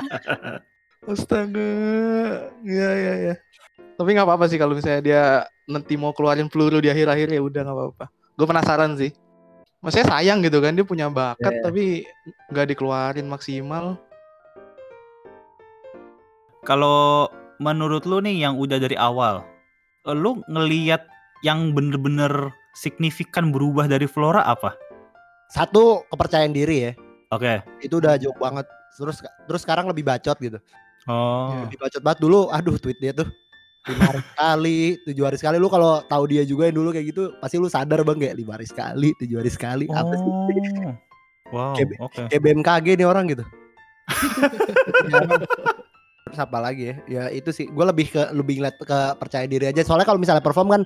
Astaga. 1.03 1.69
Iya, 2.63 2.89
iya, 2.95 3.13
iya. 3.19 3.35
Tapi 3.93 4.09
nggak 4.15 4.25
apa-apa 4.25 4.47
sih 4.47 4.57
kalau 4.57 4.73
misalnya 4.73 5.01
dia 5.03 5.23
nanti 5.67 5.93
mau 5.93 6.15
keluarin 6.15 6.47
peluru 6.47 6.79
di 6.79 6.87
akhir-akhir 6.87 7.29
ya 7.29 7.41
udah 7.43 7.61
nggak 7.61 7.77
apa-apa. 7.77 8.05
Gue 8.33 8.47
penasaran 8.47 8.95
sih. 8.97 9.11
Maksudnya 9.83 10.07
sayang 10.09 10.39
gitu 10.41 10.63
kan 10.63 10.71
dia 10.71 10.87
punya 10.87 11.11
bakat 11.11 11.51
Iya. 11.51 11.61
tapi 11.61 12.07
nggak 12.49 12.67
dikeluarin 12.73 13.27
maksimal. 13.27 13.99
Kalau 16.63 17.27
menurut 17.59 18.07
lu 18.07 18.23
nih 18.23 18.47
yang 18.47 18.55
udah 18.55 18.79
dari 18.79 18.95
awal, 18.95 19.43
lu 20.07 20.39
ngeliat 20.47 21.03
yang 21.43 21.75
bener-bener 21.75 22.51
signifikan 22.73 23.51
berubah 23.51 23.85
dari 23.85 24.07
Flora 24.07 24.47
apa? 24.47 24.71
Satu 25.51 26.07
kepercayaan 26.07 26.55
diri 26.55 26.89
ya. 26.89 26.91
Oke. 27.35 27.59
Itu 27.83 27.99
udah 27.99 28.15
jauh 28.15 28.33
banget. 28.39 28.63
Terus 28.95 29.19
terus 29.45 29.61
sekarang 29.61 29.91
lebih 29.91 30.07
bacot 30.07 30.39
gitu. 30.39 30.57
Oh. 31.05 31.67
Lebih 31.67 31.77
bacot 31.83 32.01
banget 32.01 32.19
dulu. 32.23 32.47
Aduh 32.47 32.79
tweet 32.79 32.97
dia 33.03 33.11
tuh 33.11 33.27
lima 33.83 34.07
hari 34.07 34.23
sekali, 34.23 34.79
tujuh 35.03 35.23
hari 35.27 35.35
sekali. 35.37 35.57
Lu 35.59 35.67
kalau 35.67 35.99
tahu 36.07 36.23
dia 36.31 36.47
juga 36.47 36.71
yang 36.71 36.79
dulu 36.79 36.95
kayak 36.95 37.11
gitu, 37.11 37.35
pasti 37.43 37.59
lu 37.59 37.67
sadar 37.67 37.99
bang 38.07 38.15
kayak 38.15 38.35
lima 38.39 38.55
hari 38.55 38.63
sekali, 38.63 39.11
tujuh 39.19 39.43
hari 39.43 39.51
sekali. 39.51 39.85
Apa 39.91 40.13
sih? 40.15 40.31
Oh. 40.31 40.95
Wow. 41.51 41.75
Kayak- 41.75 41.99
Oke. 41.99 42.21
Kayak 42.31 42.41
BMKG 42.47 42.87
nih 42.95 43.07
orang 43.09 43.25
gitu. 43.27 43.43
Terus 46.33 46.49
apa 46.49 46.57
lagi 46.57 46.89
ya? 46.89 46.95
Ya 47.05 47.23
itu 47.29 47.53
sih. 47.53 47.69
Gue 47.69 47.85
lebih 47.85 48.09
ke 48.09 48.33
lebih 48.33 48.57
ngeliat 48.57 48.81
ke 48.81 48.99
percaya 49.21 49.45
diri 49.45 49.69
aja. 49.69 49.85
Soalnya 49.85 50.09
kalau 50.09 50.17
misalnya 50.17 50.41
perform 50.41 50.73
kan, 50.73 50.81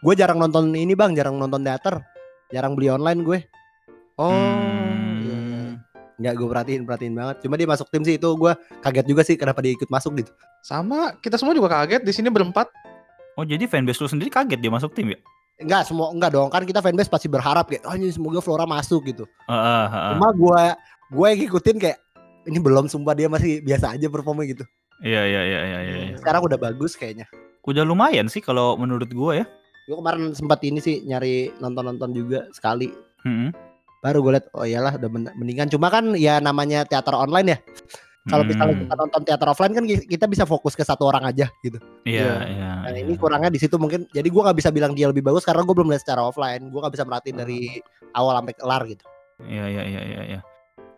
gue 0.00 0.14
jarang 0.16 0.40
nonton 0.40 0.72
ini 0.72 0.96
bang, 0.96 1.12
jarang 1.12 1.36
nonton 1.36 1.60
teater, 1.60 2.00
jarang 2.48 2.72
beli 2.72 2.88
online 2.88 3.20
gue. 3.20 3.44
Oh. 4.16 4.32
Hmm. 4.32 5.76
Nggak 6.16 6.32
gue 6.32 6.48
perhatiin 6.48 6.82
perhatiin 6.88 7.12
banget. 7.12 7.44
Cuma 7.44 7.60
dia 7.60 7.68
masuk 7.68 7.92
tim 7.92 8.00
sih 8.08 8.16
itu 8.16 8.28
gue 8.40 8.56
kaget 8.80 9.04
juga 9.04 9.20
sih 9.20 9.36
kenapa 9.36 9.60
dia 9.60 9.76
ikut 9.76 9.92
masuk 9.92 10.16
gitu. 10.16 10.32
Sama 10.64 11.12
kita 11.20 11.36
semua 11.36 11.52
juga 11.52 11.68
kaget 11.68 12.00
di 12.00 12.12
sini 12.16 12.32
berempat. 12.32 12.72
Oh 13.36 13.44
jadi 13.44 13.68
fanbase 13.68 14.00
lu 14.00 14.08
sendiri 14.08 14.32
kaget 14.32 14.64
dia 14.64 14.72
masuk 14.72 14.96
tim 14.96 15.12
ya? 15.12 15.20
Enggak 15.60 15.92
semua 15.92 16.08
enggak 16.08 16.32
dong 16.32 16.48
kan 16.48 16.64
kita 16.64 16.80
fanbase 16.80 17.12
pasti 17.12 17.28
berharap 17.28 17.68
kayak 17.68 17.84
oh 17.84 17.92
ini 17.92 18.08
semoga 18.08 18.40
Flora 18.40 18.64
masuk 18.64 19.12
gitu. 19.12 19.28
Heeh, 19.44 19.84
heeh. 19.92 20.10
Cuma 20.16 20.32
gue 20.32 20.62
gue 21.12 21.26
yang 21.28 21.38
ngikutin 21.44 21.76
kayak 21.76 21.98
ini 22.48 22.58
belum 22.64 22.88
sumpah 22.88 23.12
dia 23.12 23.28
masih 23.28 23.60
biasa 23.60 23.92
aja 23.92 24.08
performnya 24.08 24.56
gitu. 24.56 24.64
Iya 25.04 25.22
iya 25.24 25.42
iya 25.42 25.60
iya 25.60 25.78
iya. 25.82 25.96
iya. 26.12 26.16
Sekarang 26.16 26.44
udah 26.44 26.56
bagus 26.56 26.96
kayaknya. 26.96 27.28
Udah 27.66 27.82
lumayan 27.82 28.30
sih 28.30 28.40
kalau 28.40 28.78
menurut 28.78 29.10
gua 29.10 29.42
ya. 29.42 29.46
Gue 29.86 29.96
kemarin 29.98 30.34
sempat 30.34 30.62
ini 30.66 30.82
sih 30.82 31.02
nyari 31.04 31.54
nonton-nonton 31.58 32.10
juga 32.10 32.46
sekali. 32.50 32.90
Mm-mm. 33.22 33.54
Baru 34.02 34.22
gue 34.22 34.38
liat 34.38 34.46
oh 34.54 34.66
iyalah 34.66 34.94
udah 34.98 35.10
men- 35.10 35.34
mendingan. 35.38 35.70
Cuma 35.70 35.90
kan 35.90 36.14
ya 36.14 36.38
namanya 36.38 36.82
teater 36.86 37.14
online 37.14 37.54
ya. 37.54 37.58
Kalau 38.26 38.42
misalnya 38.42 38.74
Hmm. 38.74 38.82
kita 38.82 38.94
nonton 38.98 39.20
teater 39.22 39.46
offline 39.46 39.70
kan 39.70 39.84
ki- 39.86 40.06
kita 40.10 40.26
bisa 40.26 40.42
fokus 40.42 40.74
ke 40.74 40.82
satu 40.82 41.06
orang 41.06 41.22
aja 41.30 41.46
gitu. 41.62 41.78
Iya 42.02 42.26
Iya. 42.26 42.34
iya. 42.50 42.70
Nah 42.82 42.90
iya. 42.90 43.02
ini 43.06 43.14
kurangnya 43.14 43.54
di 43.54 43.62
situ 43.62 43.78
mungkin. 43.78 44.02
Jadi 44.10 44.26
gue 44.26 44.42
nggak 44.42 44.58
bisa 44.58 44.74
bilang 44.74 44.98
dia 44.98 45.06
lebih 45.06 45.22
bagus 45.22 45.46
karena 45.46 45.62
gue 45.62 45.74
belum 45.74 45.94
lihat 45.94 46.02
secara 46.02 46.26
offline. 46.26 46.66
Gue 46.74 46.82
nggak 46.82 46.94
bisa 46.98 47.06
merhatiin 47.06 47.38
dari 47.38 47.78
awal 48.18 48.34
sampai 48.42 48.54
kelar 48.58 48.82
gitu. 48.90 49.04
Iya 49.46 49.64
iya 49.70 49.82
iya 49.86 50.00
iya. 50.02 50.20
iya. 50.34 50.40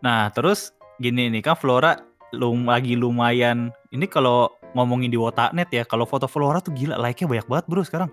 Nah 0.01 0.33
terus 0.33 0.73
gini 0.97 1.29
nih 1.29 1.45
kan 1.45 1.61
Flora 1.61 2.01
lum 2.35 2.69
lagi 2.69 2.99
lumayan. 2.99 3.73
Ini 3.93 4.05
kalau 4.09 4.53
ngomongin 4.77 5.09
di 5.09 5.17
Wotanet 5.17 5.69
ya, 5.73 5.85
kalau 5.89 6.05
foto 6.05 6.29
Flora 6.29 6.61
tuh 6.61 6.77
gila 6.77 7.01
like-nya 7.01 7.29
banyak 7.29 7.47
banget 7.49 7.65
bro 7.69 7.83
sekarang. 7.85 8.11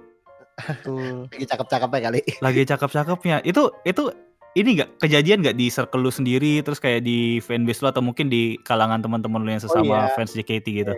Betul. 0.56 1.28
Lagi 1.36 1.46
cakep-cakepnya 1.52 2.02
kali. 2.08 2.20
Lagi 2.46 2.62
cakep-cakepnya. 2.64 3.38
Itu 3.44 3.76
itu 3.84 4.12
ini 4.56 4.80
nggak 4.80 5.04
kejadian 5.04 5.44
nggak 5.44 5.58
di 5.60 5.68
circle 5.68 6.00
lu 6.00 6.12
sendiri 6.12 6.64
terus 6.64 6.80
kayak 6.80 7.04
di 7.04 7.44
fanbase 7.44 7.84
lu 7.84 7.92
atau 7.92 8.00
mungkin 8.00 8.32
di 8.32 8.56
kalangan 8.64 9.04
teman-teman 9.04 9.44
lu 9.44 9.52
yang 9.52 9.60
sesama 9.60 10.08
iya. 10.08 10.16
fans 10.16 10.32
JKT 10.32 10.68
gitu. 10.72 10.94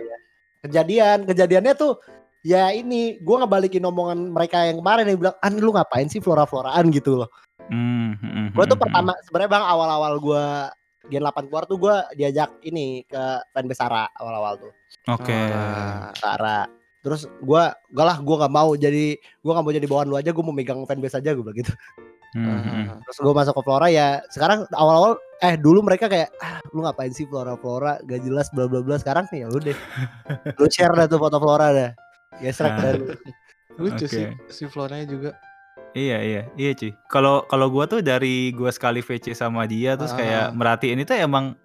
Kejadian, 0.62 1.26
kejadiannya 1.26 1.74
tuh 1.74 1.98
ya 2.46 2.70
ini 2.70 3.18
gua 3.26 3.42
ngebalikin 3.42 3.82
omongan 3.82 4.30
mereka 4.30 4.62
yang 4.62 4.78
kemarin 4.78 5.10
yang 5.10 5.18
bilang, 5.18 5.36
"An 5.42 5.58
lu 5.58 5.74
ngapain 5.74 6.06
sih 6.06 6.22
flora-floraan 6.22 6.86
gitu 6.94 7.26
loh." 7.26 7.30
Hmm, 7.68 8.16
hmm, 8.16 8.56
Gue 8.56 8.64
tuh 8.64 8.80
hmm, 8.80 8.84
pertama 8.88 9.12
sebenarnya 9.28 9.50
Bang 9.52 9.66
awal-awal 9.66 10.12
gua 10.22 10.72
Gen 11.08 11.24
8 11.24 11.48
keluar 11.48 11.64
tuh 11.64 11.76
gua 11.80 12.04
diajak 12.12 12.60
ini 12.64 13.02
ke 13.08 13.22
fanbase 13.52 13.80
Sara 13.80 14.08
awal-awal 14.16 14.60
tuh. 14.60 14.72
Oke. 15.08 15.34
Ah, 15.34 16.12
Sara. 16.14 16.68
Terus 17.00 17.24
gua 17.40 17.72
gak 17.92 18.06
lah 18.06 18.16
gua 18.20 18.44
nggak 18.44 18.54
mau 18.54 18.70
jadi 18.76 19.16
gua 19.40 19.58
nggak 19.58 19.64
mau 19.64 19.74
jadi 19.74 19.86
bawahan 19.88 20.08
lu 20.08 20.16
aja, 20.20 20.30
gua 20.32 20.44
mau 20.44 20.56
megang 20.56 20.84
fanbase 20.84 21.18
aja 21.18 21.32
gue 21.32 21.42
bilang 21.42 21.56
gitu. 21.56 21.72
Hmm, 22.36 22.60
hmm. 22.60 22.84
ah. 22.92 23.00
Terus 23.08 23.18
gue 23.24 23.32
masuk 23.32 23.54
ke 23.56 23.62
Flora 23.64 23.88
ya 23.88 24.20
sekarang 24.28 24.68
awal-awal 24.76 25.16
eh 25.40 25.56
dulu 25.56 25.80
mereka 25.80 26.12
kayak 26.12 26.28
ah, 26.44 26.60
lu 26.76 26.84
ngapain 26.84 27.08
sih 27.08 27.24
Flora 27.24 27.56
Flora 27.56 27.96
gak 28.04 28.20
jelas 28.20 28.52
bla 28.52 28.68
bla 28.68 28.84
bla 28.84 29.00
sekarang 29.00 29.24
nih 29.32 29.46
ya 29.46 29.48
udah 29.48 29.76
lu 30.60 30.66
share 30.68 30.92
dah 30.92 31.08
tuh 31.08 31.16
foto 31.16 31.40
Flora 31.40 31.72
dah 31.72 31.90
gesrek 32.44 32.76
Nah. 32.76 32.82
dah 32.84 32.92
lu. 33.00 33.06
Lucu 33.78 34.04
Oke. 34.04 34.12
sih 34.12 34.26
si 34.52 34.64
Floranya 34.68 35.06
juga. 35.08 35.30
Iya 35.92 36.18
iya 36.20 36.42
iya 36.54 36.70
cuy. 36.72 36.92
Kalau 37.08 37.42
kalau 37.44 37.66
gua 37.68 37.84
tuh 37.84 38.00
dari 38.00 38.52
gua 38.52 38.68
sekali 38.68 39.00
VC 39.00 39.32
sama 39.32 39.64
dia 39.64 39.96
terus 39.96 40.12
kayak 40.12 40.44
Ah. 40.44 40.54
merhatiin 40.54 41.00
itu 41.00 41.12
emang 41.12 41.56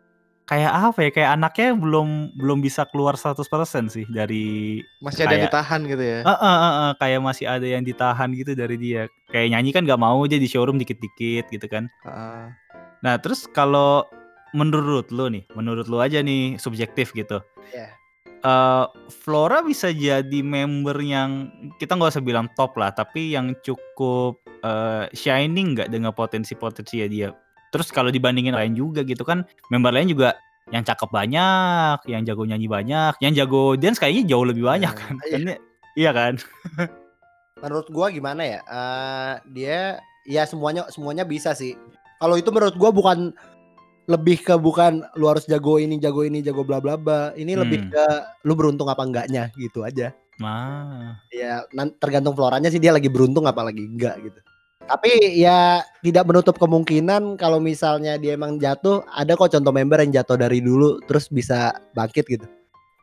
kayak 0.43 0.71
apa 0.71 0.99
ya 0.99 1.11
kayak 1.11 1.31
anaknya 1.33 1.71
belum 1.73 2.07
belum 2.35 2.59
bisa 2.59 2.83
keluar 2.85 3.15
100% 3.15 3.87
sih 3.87 4.03
dari 4.05 4.79
Masih 4.99 5.23
ada 5.23 5.33
yang 5.33 5.47
Kayak- 5.47 5.51
ditahan 5.51 5.81
gitu 5.85 6.03
ya. 6.03 6.19
Heeh, 6.21 6.39
heeh, 6.41 6.73
heeh, 6.73 6.91
kayak 6.97 7.19
masih 7.21 7.45
ada 7.45 7.63
yang 7.65 7.83
ditahan 7.83 8.29
gitu 8.31 8.51
dari 8.53 8.75
dia. 8.75 9.01
Kayak 9.27 9.47
nyanyi 9.51 9.69
kan 9.71 9.83
nggak 9.83 10.01
mau 10.01 10.19
aja 10.19 10.35
di 10.35 10.47
showroom 10.47 10.75
dikit-dikit 10.77 11.47
gitu 11.49 11.67
kan. 11.67 11.87
Ah, 12.03 12.51
Nah, 12.99 13.19
terus 13.19 13.43
kalau 13.45 14.07
menurut 14.51 15.11
lu 15.11 15.27
nih, 15.27 15.43
menurut 15.51 15.87
lu 15.87 15.99
aja 15.99 16.19
nih 16.19 16.55
subjektif 16.55 17.11
gitu. 17.11 17.43
Iya. 17.69 17.91
Eh, 18.43 18.85
Flora 19.23 19.63
bisa 19.63 19.87
jadi 19.95 20.43
member 20.43 20.99
yang 20.99 21.47
kita 21.79 21.95
nggak 21.95 22.11
usah 22.11 22.23
bilang 22.23 22.51
top 22.59 22.75
lah, 22.75 22.91
tapi 22.91 23.31
yang 23.31 23.55
cukup 23.63 24.43
eh, 24.63 25.07
shining 25.15 25.79
nggak 25.79 25.87
dengan 25.87 26.11
potensi-potensi 26.11 26.99
ya 26.99 27.07
dia. 27.07 27.29
Terus 27.71 27.87
kalau 27.89 28.11
dibandingin 28.11 28.51
lain 28.53 28.75
juga 28.75 29.01
gitu 29.07 29.23
kan, 29.23 29.47
member 29.71 29.95
lain 29.95 30.11
juga 30.11 30.35
yang 30.71 30.83
cakep 30.83 31.07
banyak, 31.07 31.97
yang 32.07 32.23
jago 32.23 32.43
nyanyi 32.43 32.67
banyak, 32.67 33.15
yang 33.23 33.31
jago 33.31 33.79
dance 33.79 33.99
kayaknya 33.99 34.23
jauh 34.35 34.43
lebih 34.47 34.67
banyak 34.67 34.91
Iya. 34.91 34.99
kan. 34.99 35.13
Iya. 35.23 35.55
Iya 35.93 36.11
kan? 36.11 36.33
menurut 37.63 37.87
gua 37.95 38.11
gimana 38.11 38.43
ya 38.43 38.59
Eh, 38.59 39.33
dia 39.55 39.79
ya 40.27 40.43
semuanya 40.43 40.83
semuanya 40.91 41.23
bisa 41.23 41.55
sih 41.55 41.79
kalau 42.19 42.35
itu 42.35 42.51
menurut 42.51 42.75
gua 42.75 42.91
bukan 42.91 43.31
lebih 44.03 44.43
ke 44.43 44.55
bukan 44.59 45.03
lu 45.15 45.31
harus 45.31 45.47
jago 45.47 45.79
ini 45.79 45.95
jago 45.99 46.27
ini 46.27 46.43
jago 46.43 46.67
bla 46.67 46.83
bla 46.83 46.99
bla. 46.99 47.31
Ini 47.35 47.55
lebih 47.55 47.87
Hmm. 47.87 47.91
ke 47.91 48.05
lu 48.43 48.53
beruntung 48.55 48.87
apa 48.91 49.03
enggaknya 49.03 49.51
gitu 49.55 49.83
aja. 49.87 50.11
Nah, 50.41 51.21
ya 51.29 51.63
tergantung 52.01 52.33
floranya 52.33 52.67
sih 52.67 52.81
dia 52.81 52.91
lagi 52.91 53.07
beruntung 53.07 53.45
apa 53.45 53.63
lagi 53.63 53.85
enggak 53.85 54.17
gitu. 54.23 54.39
Tapi 54.83 55.39
ya 55.39 55.79
tidak 56.03 56.27
menutup 56.27 56.59
kemungkinan 56.59 57.39
kalau 57.39 57.63
misalnya 57.63 58.19
dia 58.19 58.35
emang 58.35 58.59
jatuh 58.59 59.07
ada 59.15 59.39
kok 59.39 59.55
contoh 59.55 59.71
member 59.71 60.03
yang 60.03 60.11
jatuh 60.11 60.35
dari 60.35 60.59
dulu 60.59 60.99
terus 61.07 61.31
bisa 61.31 61.71
bangkit 61.95 62.27
gitu. 62.27 62.45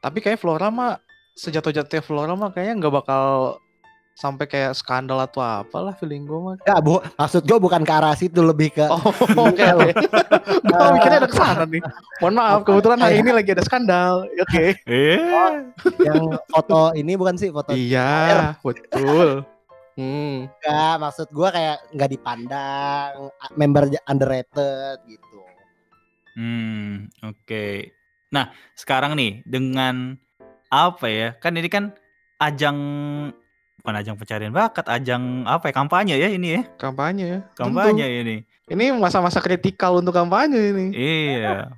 Tapi 0.05 0.21
kayak 0.21 0.37
Flora 0.37 0.69
mah 0.69 1.01
sejatuh-jatuhnya 1.41 2.05
Flora 2.05 2.37
mah 2.37 2.53
kayaknya 2.53 2.85
nggak 2.85 2.95
bakal 3.01 3.57
sampai 4.13 4.45
kayak 4.45 4.77
skandal 4.77 5.17
atau 5.19 5.41
apalah 5.41 5.97
feeling 5.97 6.29
gue 6.29 6.37
mah. 6.37 6.55
Enggak, 6.61 6.79
bu, 6.85 7.01
maksud 7.17 7.43
gua 7.45 7.59
bukan 7.59 7.83
ke 7.83 7.93
arah 7.93 8.13
situ 8.13 8.41
lebih 8.41 8.69
ke 8.71 8.85
Oh, 8.85 9.01
oke 9.49 9.65
oke. 9.65 9.91
Gue 10.71 10.89
mikirnya 10.93 11.25
ada 11.25 11.31
ke 11.31 11.37
sana 11.37 11.65
nih. 11.65 11.81
Mohon 12.21 12.35
maaf, 12.37 12.61
kebetulan 12.63 13.01
hari 13.01 13.17
ini 13.19 13.31
lagi 13.33 13.51
ada 13.57 13.65
skandal. 13.65 14.29
Oke. 14.29 14.77
eh, 14.77 15.53
yang 16.05 16.37
foto 16.47 16.93
ini 16.93 17.17
bukan 17.17 17.35
sih 17.41 17.49
foto 17.49 17.73
Iya, 17.73 18.55
betul. 18.61 19.45
Hmm. 19.99 20.49
enggak 20.49 20.95
maksud 20.97 21.29
gua 21.29 21.53
kayak 21.53 21.77
nggak 21.93 22.11
dipandang 22.11 23.13
a- 23.37 23.53
member 23.53 23.85
underrated 24.07 24.97
gitu 25.05 25.45
Hmm, 26.39 27.11
oke. 27.21 27.91
Nah, 28.31 28.49
sekarang 28.73 29.19
nih 29.19 29.43
dengan 29.43 30.15
apa 30.71 31.07
ya? 31.11 31.29
Kan 31.37 31.59
ini 31.59 31.67
kan 31.67 31.91
ajang 32.39 32.79
bukan 33.81 33.95
ajang 33.97 34.17
pencarian 34.17 34.53
bakat, 34.53 34.87
ajang 34.87 35.49
apa 35.49 35.69
ya? 35.69 35.75
Kampanye 35.75 36.15
ya 36.17 36.29
ini 36.29 36.49
ya. 36.61 36.63
Kampanye 36.77 37.25
ya. 37.27 37.39
Kampanye 37.57 38.05
Tentu. 38.05 38.21
ini. 38.23 38.37
Ini 38.71 38.85
masa-masa 38.95 39.43
kritikal 39.43 39.99
untuk 39.99 40.15
kampanye 40.15 40.61
ini. 40.71 40.87
Iya. 40.95 41.75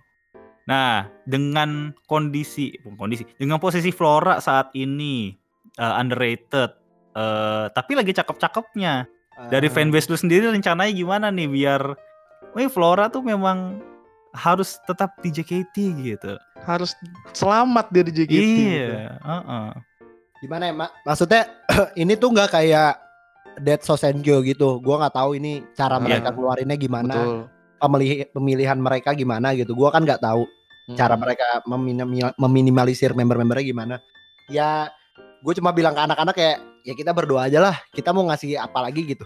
Nah, 0.62 1.10
dengan 1.24 1.90
kondisi 2.06 2.76
bukan 2.84 3.08
kondisi, 3.08 3.24
dengan 3.34 3.58
posisi 3.58 3.90
Flora 3.90 4.38
saat 4.38 4.70
ini 4.74 5.32
eh, 5.74 5.94
underrated 5.96 6.70
eh 7.12 7.66
tapi 7.70 7.92
lagi 7.96 8.12
cakep-cakepnya. 8.12 9.06
Dari 9.48 9.66
Eh, 9.66 9.72
fanbase 9.72 10.12
lu 10.12 10.16
sendiri 10.20 10.52
rencananya 10.52 10.92
gimana 10.92 11.32
nih 11.32 11.48
biar 11.48 11.82
Wih, 12.52 12.68
Flora 12.68 13.08
tuh 13.08 13.24
memang 13.24 13.80
harus 14.32 14.76
tetap 14.84 15.16
di 15.24 15.32
JKT 15.32 15.76
gitu. 16.04 16.36
Harus 16.62 16.92
selamat 17.32 17.88
dia 17.88 18.04
di 18.04 18.12
JKT. 18.12 18.28
gitu. 18.28 18.92
Iya, 18.92 19.16
heeh. 19.18 19.68
Gimana 20.42 20.68
ya 20.68 20.74
mak? 20.74 20.90
Maksudnya 21.06 21.42
ini 22.02 22.18
tuh 22.18 22.34
nggak 22.34 22.50
kayak 22.50 22.92
Dead 23.62 23.80
Sosenkyo 23.80 24.42
gitu. 24.42 24.82
Gua 24.82 24.98
nggak 24.98 25.14
tahu 25.14 25.38
ini 25.38 25.62
cara 25.72 25.96
Ah. 25.96 26.02
mereka 26.02 26.34
keluarinnya 26.34 26.74
gimana 26.74 27.14
Betul. 27.14 27.38
pemilih 27.78 28.18
pemilihan 28.34 28.78
mereka 28.78 29.14
gimana 29.14 29.54
gitu. 29.54 29.72
Gua 29.72 29.88
kan 29.88 30.02
nggak 30.02 30.20
tahu 30.20 30.42
Hmm. 30.82 30.98
cara 30.98 31.14
mereka 31.14 31.62
meminim- 31.62 32.34
meminimalisir 32.34 33.14
member-membernya 33.14 33.62
gimana. 33.62 33.94
Ya 34.50 34.90
gue 35.42 35.54
cuma 35.54 35.70
bilang 35.70 35.94
ke 35.94 36.02
anak-anak 36.02 36.34
kayak 36.34 36.58
ya 36.82 36.94
kita 36.98 37.14
berdoa 37.14 37.46
aja 37.46 37.62
lah. 37.62 37.78
Kita 37.94 38.10
mau 38.10 38.26
ngasih 38.26 38.58
apa 38.58 38.82
lagi 38.82 39.06
gitu. 39.06 39.22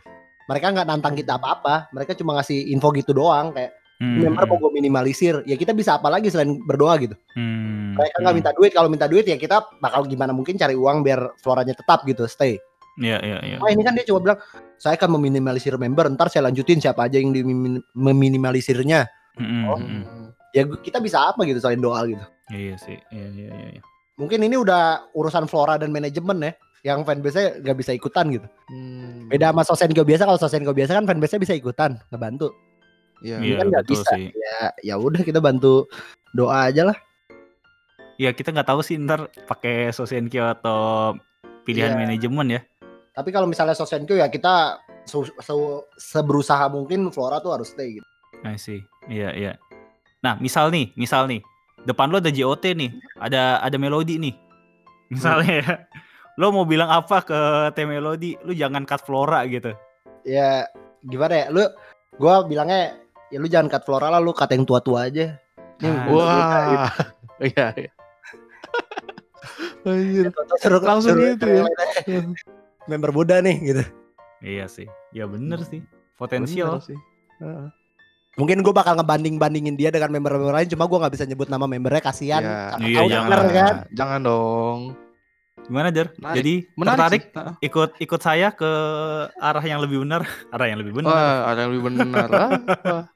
Mereka 0.53 0.77
nggak 0.77 0.85
nantang 0.85 1.17
kita 1.17 1.41
apa-apa. 1.41 1.89
Mereka 1.97 2.13
cuma 2.17 2.37
ngasih 2.37 2.69
info 2.73 2.93
gitu 2.93 3.17
doang 3.17 3.57
kayak 3.57 3.73
Hmm, 3.97 4.21
member 4.29 4.45
mau 4.45 4.61
gue 4.61 4.73
minimalisir 4.77 5.41
ya 5.49 5.57
kita 5.57 5.73
bisa 5.73 5.97
apa 5.97 6.13
lagi 6.13 6.29
selain 6.29 6.61
berdoa 6.61 7.01
gitu 7.01 7.17
hmm, 7.33 7.97
mereka 7.97 8.17
nggak 8.21 8.29
hmm. 8.29 8.39
minta 8.45 8.51
duit 8.53 8.73
kalau 8.77 8.89
minta 8.93 9.07
duit 9.09 9.25
ya 9.25 9.41
kita 9.41 9.65
bakal 9.81 10.05
gimana 10.05 10.37
mungkin 10.37 10.61
cari 10.61 10.77
uang 10.77 11.01
biar 11.01 11.33
floranya 11.41 11.73
tetap 11.73 12.05
gitu 12.05 12.29
stay 12.29 12.61
Iya, 12.97 13.21
iya, 13.21 13.39
iya. 13.45 13.57
oh 13.61 13.69
ini 13.69 13.81
kan 13.81 13.93
dia 13.93 14.05
cuma 14.05 14.21
bilang 14.21 14.39
saya 14.77 14.97
akan 14.97 15.17
meminimalisir 15.17 15.77
member 15.77 16.09
ntar 16.13 16.29
saya 16.29 16.49
lanjutin 16.49 16.77
siapa 16.77 17.09
aja 17.09 17.17
yang 17.17 17.33
dimin- 17.33 17.85
meminimalisirnya 17.93 19.09
Hmm, 19.37 19.69
Oh. 19.69 19.77
hmm, 19.77 20.01
hmm. 20.05 20.29
ya 20.53 20.65
kita 20.81 20.97
bisa 20.97 21.29
apa 21.29 21.45
gitu 21.45 21.61
selain 21.61 21.81
doa 21.81 22.01
gitu 22.09 22.25
Iya 22.49 22.77
sih. 22.81 22.97
Iya, 23.13 23.27
iya, 23.37 23.49
iya, 23.53 23.67
iya. 23.77 23.83
mungkin 24.17 24.41
ini 24.41 24.57
udah 24.57 25.13
urusan 25.13 25.45
flora 25.45 25.77
dan 25.77 25.93
manajemen 25.93 26.41
ya 26.41 26.53
yang 26.85 27.05
fanbase-nya 27.05 27.61
nggak 27.61 27.77
bisa 27.77 27.93
ikutan 27.93 28.29
gitu 28.33 28.49
Hmm. 28.69 29.29
beda 29.29 29.53
sama 29.53 29.65
Sosenko 29.65 30.05
biasa 30.05 30.25
kalau 30.25 30.41
Sosenko 30.41 30.73
biasa 30.73 30.97
kan 30.97 31.05
fanbase-nya 31.05 31.41
bisa 31.43 31.53
ikutan 31.53 32.01
ngebantu 32.09 32.49
Iya. 33.19 33.37
Iya, 33.41 33.55
kan 33.59 33.67
nggak 33.71 33.85
betul 33.85 33.95
bisa 33.97 34.11
sih. 34.13 34.27
ya 34.31 34.59
ya 34.83 34.95
udah 34.97 35.23
kita 35.23 35.41
bantu 35.41 35.89
doa 36.33 36.69
aja 36.69 36.85
lah 36.85 36.99
Iya, 38.17 38.33
kita 38.33 38.49
nggak 38.49 38.65
tahu 38.67 38.81
sih 38.81 38.97
ntar 38.97 39.29
pakai 39.45 39.93
Sosenkyo 39.93 40.49
atau 40.49 41.13
pilihan 41.63 41.93
Iya. 41.93 41.99
manajemen 41.99 42.49
ya. 42.51 42.61
tapi 43.13 43.33
kalau 43.33 43.49
misalnya 43.49 43.73
Sosenko 43.73 44.13
ya 44.13 44.29
kita 44.29 44.77
se- 45.05 45.33
se- 45.37 45.83
seberusaha 45.97 46.69
mungkin 46.69 47.09
flora 47.09 47.41
tuh 47.41 47.53
harus 47.53 47.73
stay 47.73 47.97
gitu 47.97 48.07
I 48.45 48.57
see. 48.57 48.85
Iya, 49.07 49.33
iya. 49.33 49.53
Nah, 50.21 50.37
misal 50.37 50.69
nih, 50.69 50.93
misal 50.93 51.25
nih, 51.25 51.41
depan 51.83 52.13
lo 52.13 52.21
ada 52.21 52.29
JOT 52.29 52.77
nih, 52.77 52.93
ada 53.17 53.57
ada 53.59 53.77
melodi 53.77 54.21
nih. 54.21 54.37
Misalnya 55.09 55.53
ya, 55.57 55.73
lo 56.37 56.53
mau 56.53 56.65
bilang 56.65 56.87
apa 56.87 57.23
ke 57.23 57.39
T 57.73 57.79
Melody, 57.83 58.37
lu 58.45 58.53
jangan 58.53 58.85
cut 58.85 59.01
Flora 59.01 59.41
gitu. 59.47 59.73
ya 60.21 60.69
gimana 61.01 61.35
ya 61.39 61.47
lu 61.49 61.63
gua 62.17 62.43
bilangnya 62.43 62.99
ya 63.29 63.37
lu 63.37 63.47
jangan 63.47 63.69
cut 63.69 63.83
flora 63.83 64.09
lah 64.09 64.19
lu 64.19 64.31
cut 64.31 64.49
yang 64.49 64.63
tua-tua 64.63 65.07
aja 65.07 65.37
Ini 65.77 65.85
Ah. 65.85 65.93
gitu. 65.99 66.11
Wah. 66.15 66.89
Iya, 67.39 67.67
iya. 67.77 67.91
Anjir. 69.85 70.33
Suruh- 70.57 70.81
Langsung 70.81 71.13
suruh- 71.13 71.31
gitu 71.33 71.47
ya. 71.47 71.65
member 72.87 73.11
muda 73.11 73.39
nih 73.39 73.57
gitu 73.63 73.83
Iya 74.39 74.67
sih, 74.67 74.85
ya 75.11 75.25
bener 75.25 75.59
sih, 75.63 75.81
potensial. 76.15 76.77
Bener 76.77 76.85
sih. 76.87 76.99
Heeh. 77.39 77.69
mungkin 78.35 78.61
gue 78.61 78.69
bakal 78.71 78.93
ngebanding 78.95 79.37
bandingin 79.37 79.75
dia 79.75 79.89
dengan 79.89 80.13
member-member 80.13 80.53
lain 80.55 80.69
cuma 80.69 80.85
gue 80.85 80.99
nggak 80.99 81.09
bisa 81.11 81.25
nyebut 81.25 81.49
nama 81.49 81.65
membernya 81.65 82.03
kasihan 82.03 82.41
Iya. 82.41 82.57
Siapa 82.71 82.81
Iya, 82.83 83.01
jangan. 83.07 83.29
denger 83.33 83.41
kan 83.51 83.75
Jangan 83.91 84.21
dong. 84.23 84.81
Gimana 85.59 85.89
Jar? 85.89 86.09
Menarik. 86.15 86.37
Jadi 86.37 86.55
Menarik 86.75 86.93
tertarik 86.93 87.23
sih. 87.25 87.55
Ikut 87.63 87.91
ikut 87.99 88.21
saya 88.23 88.49
ke 88.51 88.71
arah 89.35 89.61
yang 89.63 89.81
lebih 89.81 89.99
benar, 89.99 90.23
arah 90.55 90.67
yang 90.67 90.79
lebih 90.79 90.93
benar. 90.95 91.11
Wah, 91.11 91.41
ada 91.49 91.59
yang 91.59 91.71
lebih 91.73 91.85
benar. 91.87 92.29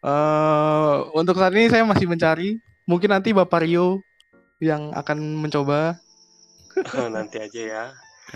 Eh, 0.00 0.94
untuk 1.12 1.36
saat 1.36 1.52
ini 1.52 1.68
saya 1.68 1.84
masih 1.84 2.06
mencari. 2.06 2.56
Mungkin 2.84 3.08
nanti 3.08 3.30
Bapak 3.30 3.62
Rio 3.62 4.00
yang 4.58 4.90
akan 4.90 5.16
mencoba 5.38 6.00
Nanti 7.06 7.36
aja 7.38 7.60
ya. 7.60 7.84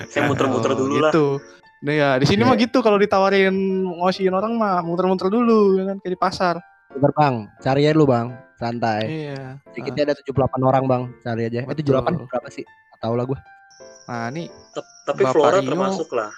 Saya 0.07 0.27
muter-muter 0.31 0.73
Oh, 0.73 0.79
dulu 0.79 0.95
lah. 0.99 1.09
gitu. 1.09 1.41
Nah 1.81 1.93
ya, 1.93 2.11
di 2.17 2.25
sini 2.25 2.41
Iya. 2.41 2.49
mah 2.49 2.57
gitu 2.57 2.79
kalau 2.81 2.97
ditawarin 2.97 3.53
ngosiin 3.95 4.33
orang 4.33 4.53
mah 4.55 4.81
muter-muter 4.81 5.29
dulu 5.29 5.77
ya 5.77 5.85
kan 5.87 5.97
kayak 5.99 6.13
di 6.13 6.21
pasar. 6.21 6.55
Bentar 6.91 7.11
bang, 7.13 7.35
cari 7.59 7.81
aja 7.83 7.93
dulu 7.93 8.07
bang, 8.07 8.27
santai. 8.55 9.01
Iya. 9.29 9.59
Sedikitnya 9.67 10.03
ada 10.07 10.15
78 10.17 10.61
orang 10.63 10.85
bang, 10.85 11.03
cari 11.21 11.43
aja. 11.45 11.61
Eh 11.61 11.67
Betul. 11.67 12.01
78 12.01 12.25
berapa 12.27 12.49
sih? 12.49 12.65
Tau 12.99 13.13
lah 13.13 13.25
gue. 13.25 13.39
Nah, 14.05 14.29
ini 14.31 14.49
Tapi 15.05 15.23
Bapak 15.23 15.33
Flora 15.33 15.59
Rio. 15.59 15.69
termasuk 15.69 16.09
lah. 16.11 16.31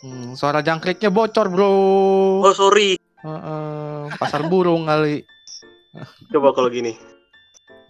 hmm, 0.00 0.34
suara 0.34 0.60
jangkriknya 0.60 1.08
bocor, 1.08 1.46
Bro. 1.46 1.70
Oh 2.42 2.52
sorry. 2.52 2.94
Heeh, 3.20 4.00
pasar 4.16 4.42
burung 4.48 4.88
kali. 4.88 5.24
Coba 6.32 6.54
kalau 6.54 6.70
gini. 6.70 6.96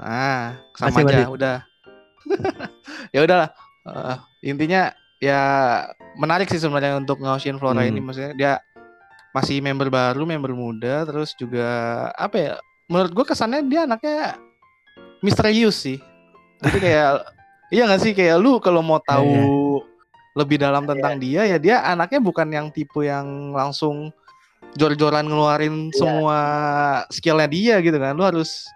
Ah, 0.00 0.56
sama 0.74 1.00
Masih, 1.00 1.04
aja, 1.06 1.16
masih. 1.20 1.34
udah. 1.36 1.56
ya 3.14 3.20
udahlah. 3.22 3.50
Eh, 3.84 4.16
intinya 4.48 4.90
ya 5.20 5.40
menarik 6.16 6.48
sih 6.48 6.58
sebenarnya 6.58 6.96
untuk 6.96 7.20
ngausin 7.20 7.60
Flora 7.60 7.84
Hmm. 7.84 7.90
ini 7.92 8.00
maksudnya 8.00 8.32
dia 8.34 8.52
masih 9.30 9.62
member 9.62 9.86
baru, 9.88 10.26
member 10.26 10.50
muda, 10.50 11.06
terus 11.06 11.36
juga 11.38 11.68
apa 12.16 12.36
ya? 12.36 12.52
Menurut 12.90 13.12
gua 13.14 13.26
kesannya 13.28 13.62
dia 13.70 13.86
anaknya 13.86 14.34
misterius 15.20 15.78
sih. 15.78 15.98
Jadi 16.58 16.78
kayak 16.84 17.10
iya 17.70 17.86
gak 17.86 18.02
sih 18.02 18.12
kayak 18.12 18.40
lu 18.40 18.58
kalau 18.58 18.82
mau 18.82 18.98
tahu 18.98 19.78
lebih 20.34 20.58
dalam 20.62 20.86
tentang 20.86 21.18
dia 21.18 21.42
ya 21.44 21.58
dia 21.58 21.82
anaknya 21.82 22.18
bukan 22.18 22.48
yang 22.50 22.66
tipe 22.70 23.02
yang 23.02 23.50
langsung 23.50 24.10
jor-joran 24.74 25.24
ngeluarin 25.24 25.88
Iya. 25.88 25.96
semua 25.96 26.38
skillnya 27.08 27.46
dia 27.46 27.74
gitu 27.78 27.96
kan. 27.96 28.12
Lu 28.12 28.22
harus 28.22 28.66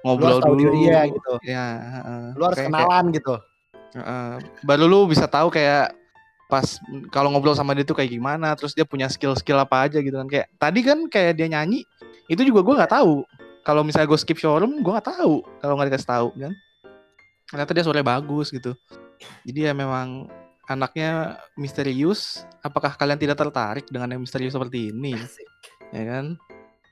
Lu 0.00 0.12
ngobrol 0.12 0.38
harus 0.38 0.44
tahu 0.44 0.54
dulu. 0.56 0.72
dia 0.76 1.00
gitu. 1.06 1.32
Ya, 1.42 1.64
heeh. 1.80 2.24
Lu 2.34 2.42
harus 2.42 2.58
Kayak- 2.58 2.70
kenalan 2.70 3.04
gitu. 3.10 3.34
Heeh. 3.94 4.32
baru 4.62 4.90
lu 4.90 5.06
bisa 5.06 5.30
tahu 5.30 5.54
kayak 5.54 5.94
pas 6.44 6.66
kalau 7.08 7.30
ngobrol 7.30 7.54
sama 7.54 7.72
dia 7.72 7.86
tuh 7.86 7.94
kayak 7.94 8.10
gimana 8.10 8.50
terus 8.52 8.74
dia 8.74 8.82
punya 8.82 9.06
skill-skill 9.06 9.54
apa 9.56 9.86
aja 9.86 10.02
gitu 10.02 10.12
kan 10.12 10.26
kayak 10.26 10.50
tadi 10.58 10.82
kan 10.82 10.98
kayak 11.06 11.38
dia 11.38 11.46
nyanyi 11.46 11.86
itu 12.26 12.42
juga 12.42 12.60
gua 12.60 12.74
nggak 12.82 12.90
tahu 12.90 13.22
kalau 13.62 13.86
misalnya 13.86 14.10
gue 14.10 14.18
skip 14.18 14.34
showroom 14.34 14.82
gua 14.82 14.98
nggak 14.98 15.14
tahu 15.14 15.46
kalau 15.62 15.78
nggak 15.78 15.94
dikasih 15.94 16.10
tahu 16.10 16.28
kan 16.34 16.52
ternyata 17.46 17.70
dia 17.70 17.82
suaranya 17.86 18.08
bagus 18.18 18.50
gitu 18.50 18.74
jadi 19.46 19.70
ya 19.70 19.72
memang 19.72 20.26
anaknya 20.68 21.40
misterius 21.60 22.44
apakah 22.64 22.96
kalian 22.96 23.20
tidak 23.20 23.36
tertarik 23.36 23.86
dengan 23.88 24.16
yang 24.16 24.22
misterius 24.24 24.56
seperti 24.56 24.90
ini? 24.92 25.12
Ya 25.92 26.02
kan? 26.08 26.40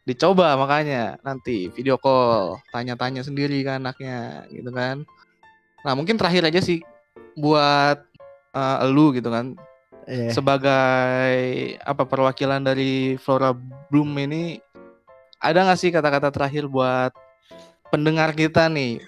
Dicoba 0.03 0.59
makanya 0.59 1.17
nanti 1.23 1.71
video 1.73 1.97
call 1.97 2.59
tanya-tanya 2.75 3.23
sendiri 3.23 3.63
ke 3.63 3.79
anaknya 3.79 4.45
gitu 4.51 4.71
kan? 4.75 5.07
Nah 5.87 5.93
mungkin 5.97 6.19
terakhir 6.19 6.47
aja 6.47 6.61
sih 6.61 6.83
buat 7.39 8.03
eh, 8.53 8.85
elu 8.85 9.17
gitu 9.17 9.31
kan? 9.33 9.57
Iya. 10.03 10.35
sebagai 10.35 11.39
apa 11.79 12.03
perwakilan 12.03 12.59
dari 12.59 13.15
Flora 13.23 13.55
Bloom 13.55 14.19
ini 14.19 14.59
ada 15.39 15.63
nggak 15.63 15.79
sih 15.79 15.95
kata-kata 15.95 16.35
terakhir 16.35 16.67
buat 16.67 17.15
pendengar 17.87 18.35
kita 18.35 18.67
nih? 18.67 18.99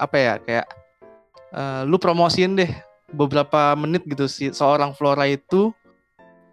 Apa 0.00 0.16
ya 0.16 0.34
kayak 0.40 0.66
eh, 1.52 1.82
lu 1.84 2.00
promosiin 2.00 2.56
deh 2.56 2.87
beberapa 3.12 3.72
menit 3.74 4.04
gitu 4.04 4.28
sih 4.28 4.52
seorang 4.52 4.92
Flora 4.92 5.24
itu 5.24 5.72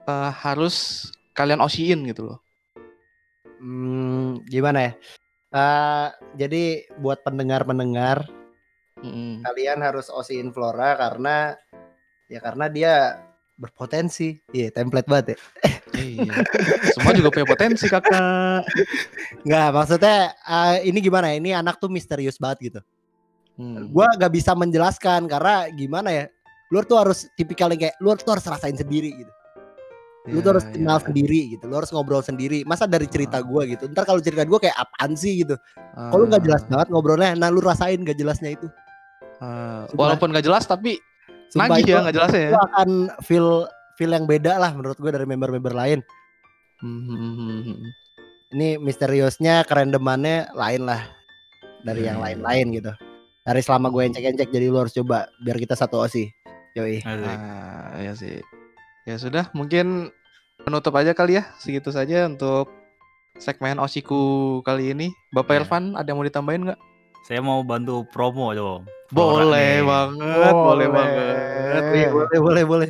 eh, 0.07 0.31
harus 0.43 1.07
kalian 1.35 1.59
osiin 1.59 2.07
gitu 2.07 2.31
loh 2.31 2.39
Hmm, 3.59 4.43
gimana 4.45 4.91
ya? 4.91 4.93
Eh, 5.55 6.07
jadi 6.35 6.63
buat 6.99 7.23
pendengar-pendengar 7.23 8.27
Mm-mm. 8.99 9.43
kalian 9.43 9.79
harus 9.79 10.11
osiin 10.11 10.51
Flora 10.51 10.95
karena 10.99 11.55
ya 12.27 12.39
karena 12.43 12.67
dia 12.67 12.93
berpotensi. 13.55 14.43
Iya, 14.51 14.67
template 14.75 15.07
banget 15.07 15.25
ya. 15.33 15.37
Iya. 15.95 16.43
Semua 16.91 17.15
juga 17.15 17.31
punya 17.31 17.47
potensi 17.47 17.87
kakak. 17.87 18.67
Nggak, 19.47 19.69
maksudnya 19.71 20.35
eh, 20.43 20.91
ini 20.91 20.99
gimana 20.99 21.31
ya? 21.31 21.35
Ini 21.39 21.51
anak 21.63 21.79
tuh 21.79 21.87
misterius 21.87 22.35
banget 22.35 22.71
gitu. 22.71 22.81
Hmm. 23.55 23.87
Gua 23.95 24.11
nggak 24.11 24.33
bisa 24.35 24.51
menjelaskan 24.51 25.31
karena 25.31 25.71
gimana 25.71 26.11
ya? 26.11 26.25
Lu 26.75 26.83
tuh 26.83 26.99
harus 26.99 27.31
tipikal 27.33 27.71
yang 27.71 27.79
kayak 27.81 27.95
lu 27.97 28.11
tuh 28.13 28.35
harus 28.35 28.43
rasain 28.43 28.75
sendiri 28.75 29.15
gitu. 29.15 29.31
Lu 30.25 30.41
tuh 30.41 30.49
Ya, 30.49 30.51
harus 30.51 30.65
kenal 30.67 30.97
ya. 30.99 31.03
sendiri 31.05 31.39
gitu. 31.53 31.63
Lu 31.65 31.75
harus 31.77 31.87
ngobrol 31.89 32.19
sendiri. 32.19 32.65
Masa 32.65 32.83
dari 32.83 33.05
cerita 33.05 33.39
gua 33.39 33.63
gitu. 33.63 33.87
Ntar 33.87 34.03
kalau 34.03 34.19
cerita 34.19 34.43
gua 34.43 34.59
kayak 34.59 34.75
apaan 34.75 35.15
sih 35.15 35.39
gitu. 35.39 35.55
Kalau 35.93 36.25
nggak 36.25 36.43
jelas 36.43 36.61
Ah, 36.61 36.67
banget 36.67 36.87
ngobrolnya, 36.89 37.31
nah 37.33 37.47
lu 37.47 37.61
rasain 37.61 38.01
gak 38.01 38.17
jelasnya 38.17 38.51
itu. 38.51 38.67
ah. 39.37 39.85
Sumpah. 39.85 39.95
walaupun 39.95 40.31
gak 40.31 40.43
jelas 40.43 40.63
tapi 40.63 40.99
Sumpah 41.47 41.71
nagih 41.71 41.87
ya 41.89 41.99
nggak 42.01 42.15
jelasnya 42.15 42.41
ya. 42.41 42.51
Lu 42.51 42.59
akan 42.59 42.89
feel 43.21 43.47
feel 43.95 44.11
yang 44.11 44.25
beda 44.25 44.57
lah 44.57 44.71
menurut 44.73 44.97
gue 44.97 45.07
dari 45.07 45.23
member-member 45.23 45.71
lain. 45.71 45.99
Hmm. 46.81 47.79
Ini 48.51 48.75
misteriusnya, 48.77 49.63
kerendemannya 49.63 50.51
lain 50.51 50.81
lah 50.83 51.01
dari 51.81 52.03
yang 52.03 52.17
Hmm. 52.17 52.25
lain-lain 52.25 52.65
gitu. 52.73 52.91
Dari 53.41 53.61
selama 53.61 53.87
gue 53.87 54.03
encek-encek 54.05 54.49
jadi 54.49 54.67
lu 54.67 54.79
harus 54.79 54.91
coba 54.91 55.29
biar 55.39 55.55
kita 55.55 55.77
satu 55.77 56.01
osi. 56.01 56.27
Yoi. 56.75 56.99
Ah, 57.07 57.95
ya 58.03 58.11
sih. 58.19 58.43
Ya 59.07 59.15
sudah, 59.15 59.47
mungkin 59.55 60.11
menutup 60.67 60.91
aja 60.99 61.15
kali 61.15 61.39
ya. 61.39 61.47
Segitu 61.55 61.87
saja 61.95 62.27
untuk 62.27 62.67
segmen 63.39 63.79
Osiku 63.79 64.59
kali 64.59 64.91
ini. 64.91 65.07
Bapak 65.31 65.55
Ya. 65.55 65.59
Irfan, 65.63 65.95
ada 65.95 66.11
yang 66.11 66.19
mau 66.19 66.27
ditambahin 66.27 66.67
nggak? 66.67 66.79
Saya 67.23 67.39
mau 67.39 67.63
bantu 67.63 68.03
promo 68.11 68.51
dong. 68.51 68.83
Boleh 69.15 69.79
nih. 69.79 69.87
banget, 69.87 70.51
boleh 70.51 70.87
Boleh. 70.87 70.87
banget. 70.91 71.83
Iya, 71.95 72.09
boleh 72.11 72.39
boleh 72.43 72.63
boleh. 72.67 72.89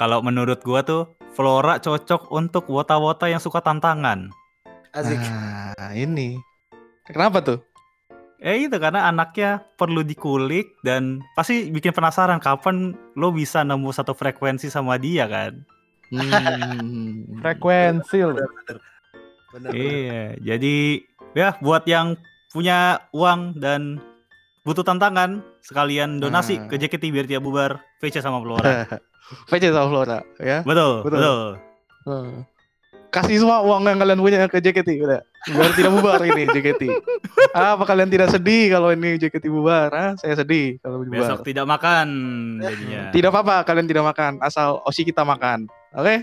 Kalau 0.00 0.24
menurut 0.24 0.64
gua 0.64 0.80
tuh 0.80 1.12
Flora 1.36 1.76
cocok 1.76 2.32
untuk 2.32 2.66
wota-wota 2.72 3.28
yang 3.28 3.38
suka 3.38 3.60
tantangan. 3.60 4.32
Asik. 4.96 5.20
Nah, 5.20 5.92
ini. 5.92 6.40
Kenapa 7.04 7.44
tuh? 7.44 7.60
Eh 8.38 8.70
itu 8.70 8.76
karena 8.78 9.10
anaknya 9.10 9.66
perlu 9.74 10.00
dikulik 10.00 10.78
dan 10.80 11.18
pasti 11.34 11.68
bikin 11.68 11.90
penasaran 11.90 12.38
kapan 12.38 12.94
lo 13.18 13.34
bisa 13.34 13.66
nemu 13.66 13.90
satu 13.90 14.14
frekuensi 14.14 14.70
sama 14.70 14.94
dia 14.94 15.26
kan. 15.26 15.58
Hmm. 16.08 17.26
Frekuensi 17.42 18.18
bener. 18.22 18.78
Iya, 19.74 20.38
jadi 20.38 20.76
ya 21.34 21.56
buat 21.58 21.82
yang 21.84 22.14
punya 22.48 23.02
uang 23.10 23.58
dan 23.58 23.98
butuh 24.62 24.84
tantangan 24.84 25.40
sekalian 25.60 26.20
donasi 26.20 26.60
Nah. 26.60 26.68
ke 26.68 26.76
JKT 26.76 27.10
biar 27.10 27.26
dia 27.26 27.40
bubar 27.40 27.80
VC 27.98 28.20
sama 28.20 28.38
Flora. 28.38 28.84
VC 29.50 29.72
sama 29.72 29.88
Flora, 29.88 30.18
ya. 30.38 30.60
betul, 30.62 31.04
Betul. 31.04 31.16
betul. 31.18 31.48
Hmm. 32.06 32.36
Kasih 33.08 33.40
semua 33.40 33.64
uang 33.64 33.88
yang 33.88 33.96
kalian 33.96 34.20
punya 34.20 34.44
ke 34.52 34.60
JKT 34.60 35.00
udah. 35.00 35.24
Biar 35.48 35.72
tidak 35.72 35.92
bubar 35.96 36.20
ini 36.28 36.44
JKT. 36.44 36.82
Ah, 37.56 37.72
apa 37.72 37.88
kalian 37.88 38.12
tidak 38.12 38.28
sedih 38.28 38.68
kalau 38.68 38.92
ini 38.92 39.16
JKT 39.16 39.48
bubar? 39.48 39.88
Ah, 39.96 40.12
saya 40.20 40.36
sedih 40.36 40.76
kalau 40.84 41.00
bubar. 41.00 41.24
Besok 41.24 41.40
tidak 41.40 41.64
makan 41.64 42.06
jadinya. 42.60 43.08
Tidak 43.08 43.30
apa-apa, 43.32 43.64
kalian 43.64 43.88
tidak 43.88 44.04
makan, 44.12 44.36
asal 44.44 44.84
Osi 44.84 45.08
kita 45.08 45.24
makan. 45.24 45.64
Oke? 45.96 46.20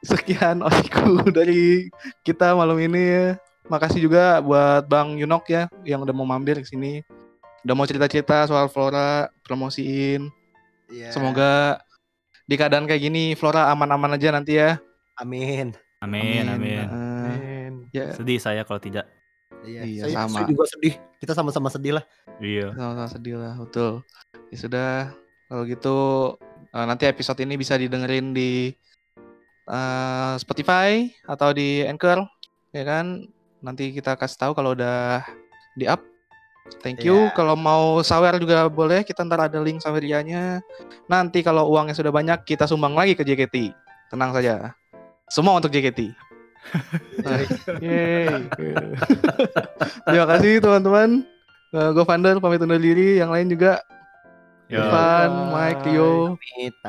Sekian 0.10 0.60
Osiku 0.60 1.24
dari 1.32 1.88
kita 2.20 2.52
malam 2.52 2.76
ini 2.76 3.00
ya. 3.00 3.26
Makasih 3.70 4.02
juga 4.02 4.42
buat 4.44 4.84
Bang 4.90 5.16
Yunok 5.16 5.46
ya 5.48 5.72
yang 5.88 6.04
udah 6.04 6.12
mau 6.12 6.28
mampir 6.28 6.60
ke 6.60 6.68
sini. 6.68 7.00
Udah 7.64 7.74
mau 7.76 7.88
cerita-cerita 7.88 8.44
soal 8.44 8.68
Flora, 8.68 9.32
promosiin. 9.46 10.28
Iya. 10.90 11.14
Semoga 11.14 11.80
di 12.50 12.58
keadaan 12.58 12.90
kayak 12.90 12.98
gini 13.06 13.38
Flora 13.38 13.70
aman-aman 13.70 14.18
aja 14.18 14.34
nanti 14.34 14.58
ya. 14.58 14.82
Amin. 15.14 15.70
Amin, 16.02 16.50
amin. 16.50 16.82
Eh, 16.82 16.88
Amin. 16.90 17.72
ya, 17.94 18.10
Sedih 18.10 18.42
saya 18.42 18.66
kalau 18.66 18.82
tidak. 18.82 19.06
Iya, 19.62 19.86
Iya, 19.86 20.02
saya, 20.10 20.26
sama. 20.26 20.34
saya 20.42 20.44
juga 20.50 20.64
sedih. 20.66 20.94
Kita 21.22 21.32
sama-sama 21.36 21.68
sedih 21.70 21.92
lah. 22.00 22.04
Iya. 22.42 22.74
sama-sama 22.74 23.06
sedih 23.12 23.36
lah, 23.38 23.54
betul. 23.60 24.02
Ya 24.50 24.56
sudah, 24.58 24.90
kalau 25.46 25.62
gitu 25.68 25.96
eh, 26.74 26.86
nanti 26.90 27.04
episode 27.06 27.38
ini 27.44 27.54
bisa 27.54 27.78
didengerin 27.78 28.34
di 28.34 28.74
eh, 29.70 30.34
Spotify 30.42 31.06
atau 31.28 31.54
di 31.54 31.86
Anchor, 31.86 32.26
ya 32.74 32.82
kan? 32.82 33.30
Nanti 33.62 33.94
kita 33.94 34.16
kasih 34.18 34.40
tahu 34.40 34.52
kalau 34.58 34.74
udah 34.74 35.22
di 35.78 35.86
up. 35.86 36.02
Thank 36.80 37.02
you. 37.04 37.28
Iya. 37.28 37.34
Kalau 37.36 37.54
mau 37.58 38.00
sawer 38.00 38.38
juga 38.40 38.70
boleh, 38.70 39.04
kita 39.04 39.26
ntar 39.26 39.50
ada 39.50 39.58
link 39.60 39.82
sawerianya. 39.82 40.62
Nanti 41.10 41.42
kalau 41.44 41.68
uangnya 41.72 41.96
sudah 41.96 42.12
banyak, 42.14 42.46
kita 42.46 42.64
sumbang 42.64 42.94
lagi 42.94 43.18
ke 43.18 43.26
JKT. 43.26 43.74
Tenang 44.08 44.30
saja. 44.32 44.74
Semua 45.30 45.58
untuk 45.58 45.70
JKT. 45.70 46.14
Yeay. 47.84 48.28
Terima 50.06 50.26
kasih 50.28 50.60
teman-teman. 50.60 51.24
gue 51.70 52.04
Vander 52.04 52.36
pamit 52.42 52.62
undur 52.62 52.82
diri. 52.82 53.22
Yang 53.22 53.30
lain 53.30 53.46
juga 53.50 53.72
Yo. 54.70 54.86
Bye. 54.86 55.26
Mike, 55.50 55.82
Tio. 55.82 56.38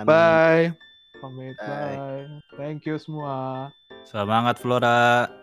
Bye. 0.06 0.70
Pamit, 1.18 1.58
Bye. 1.58 1.98
bye. 1.98 2.26
Thank 2.54 2.86
you 2.86 3.02
semua. 3.02 3.74
Semangat 4.06 4.62
Flora. 4.62 5.41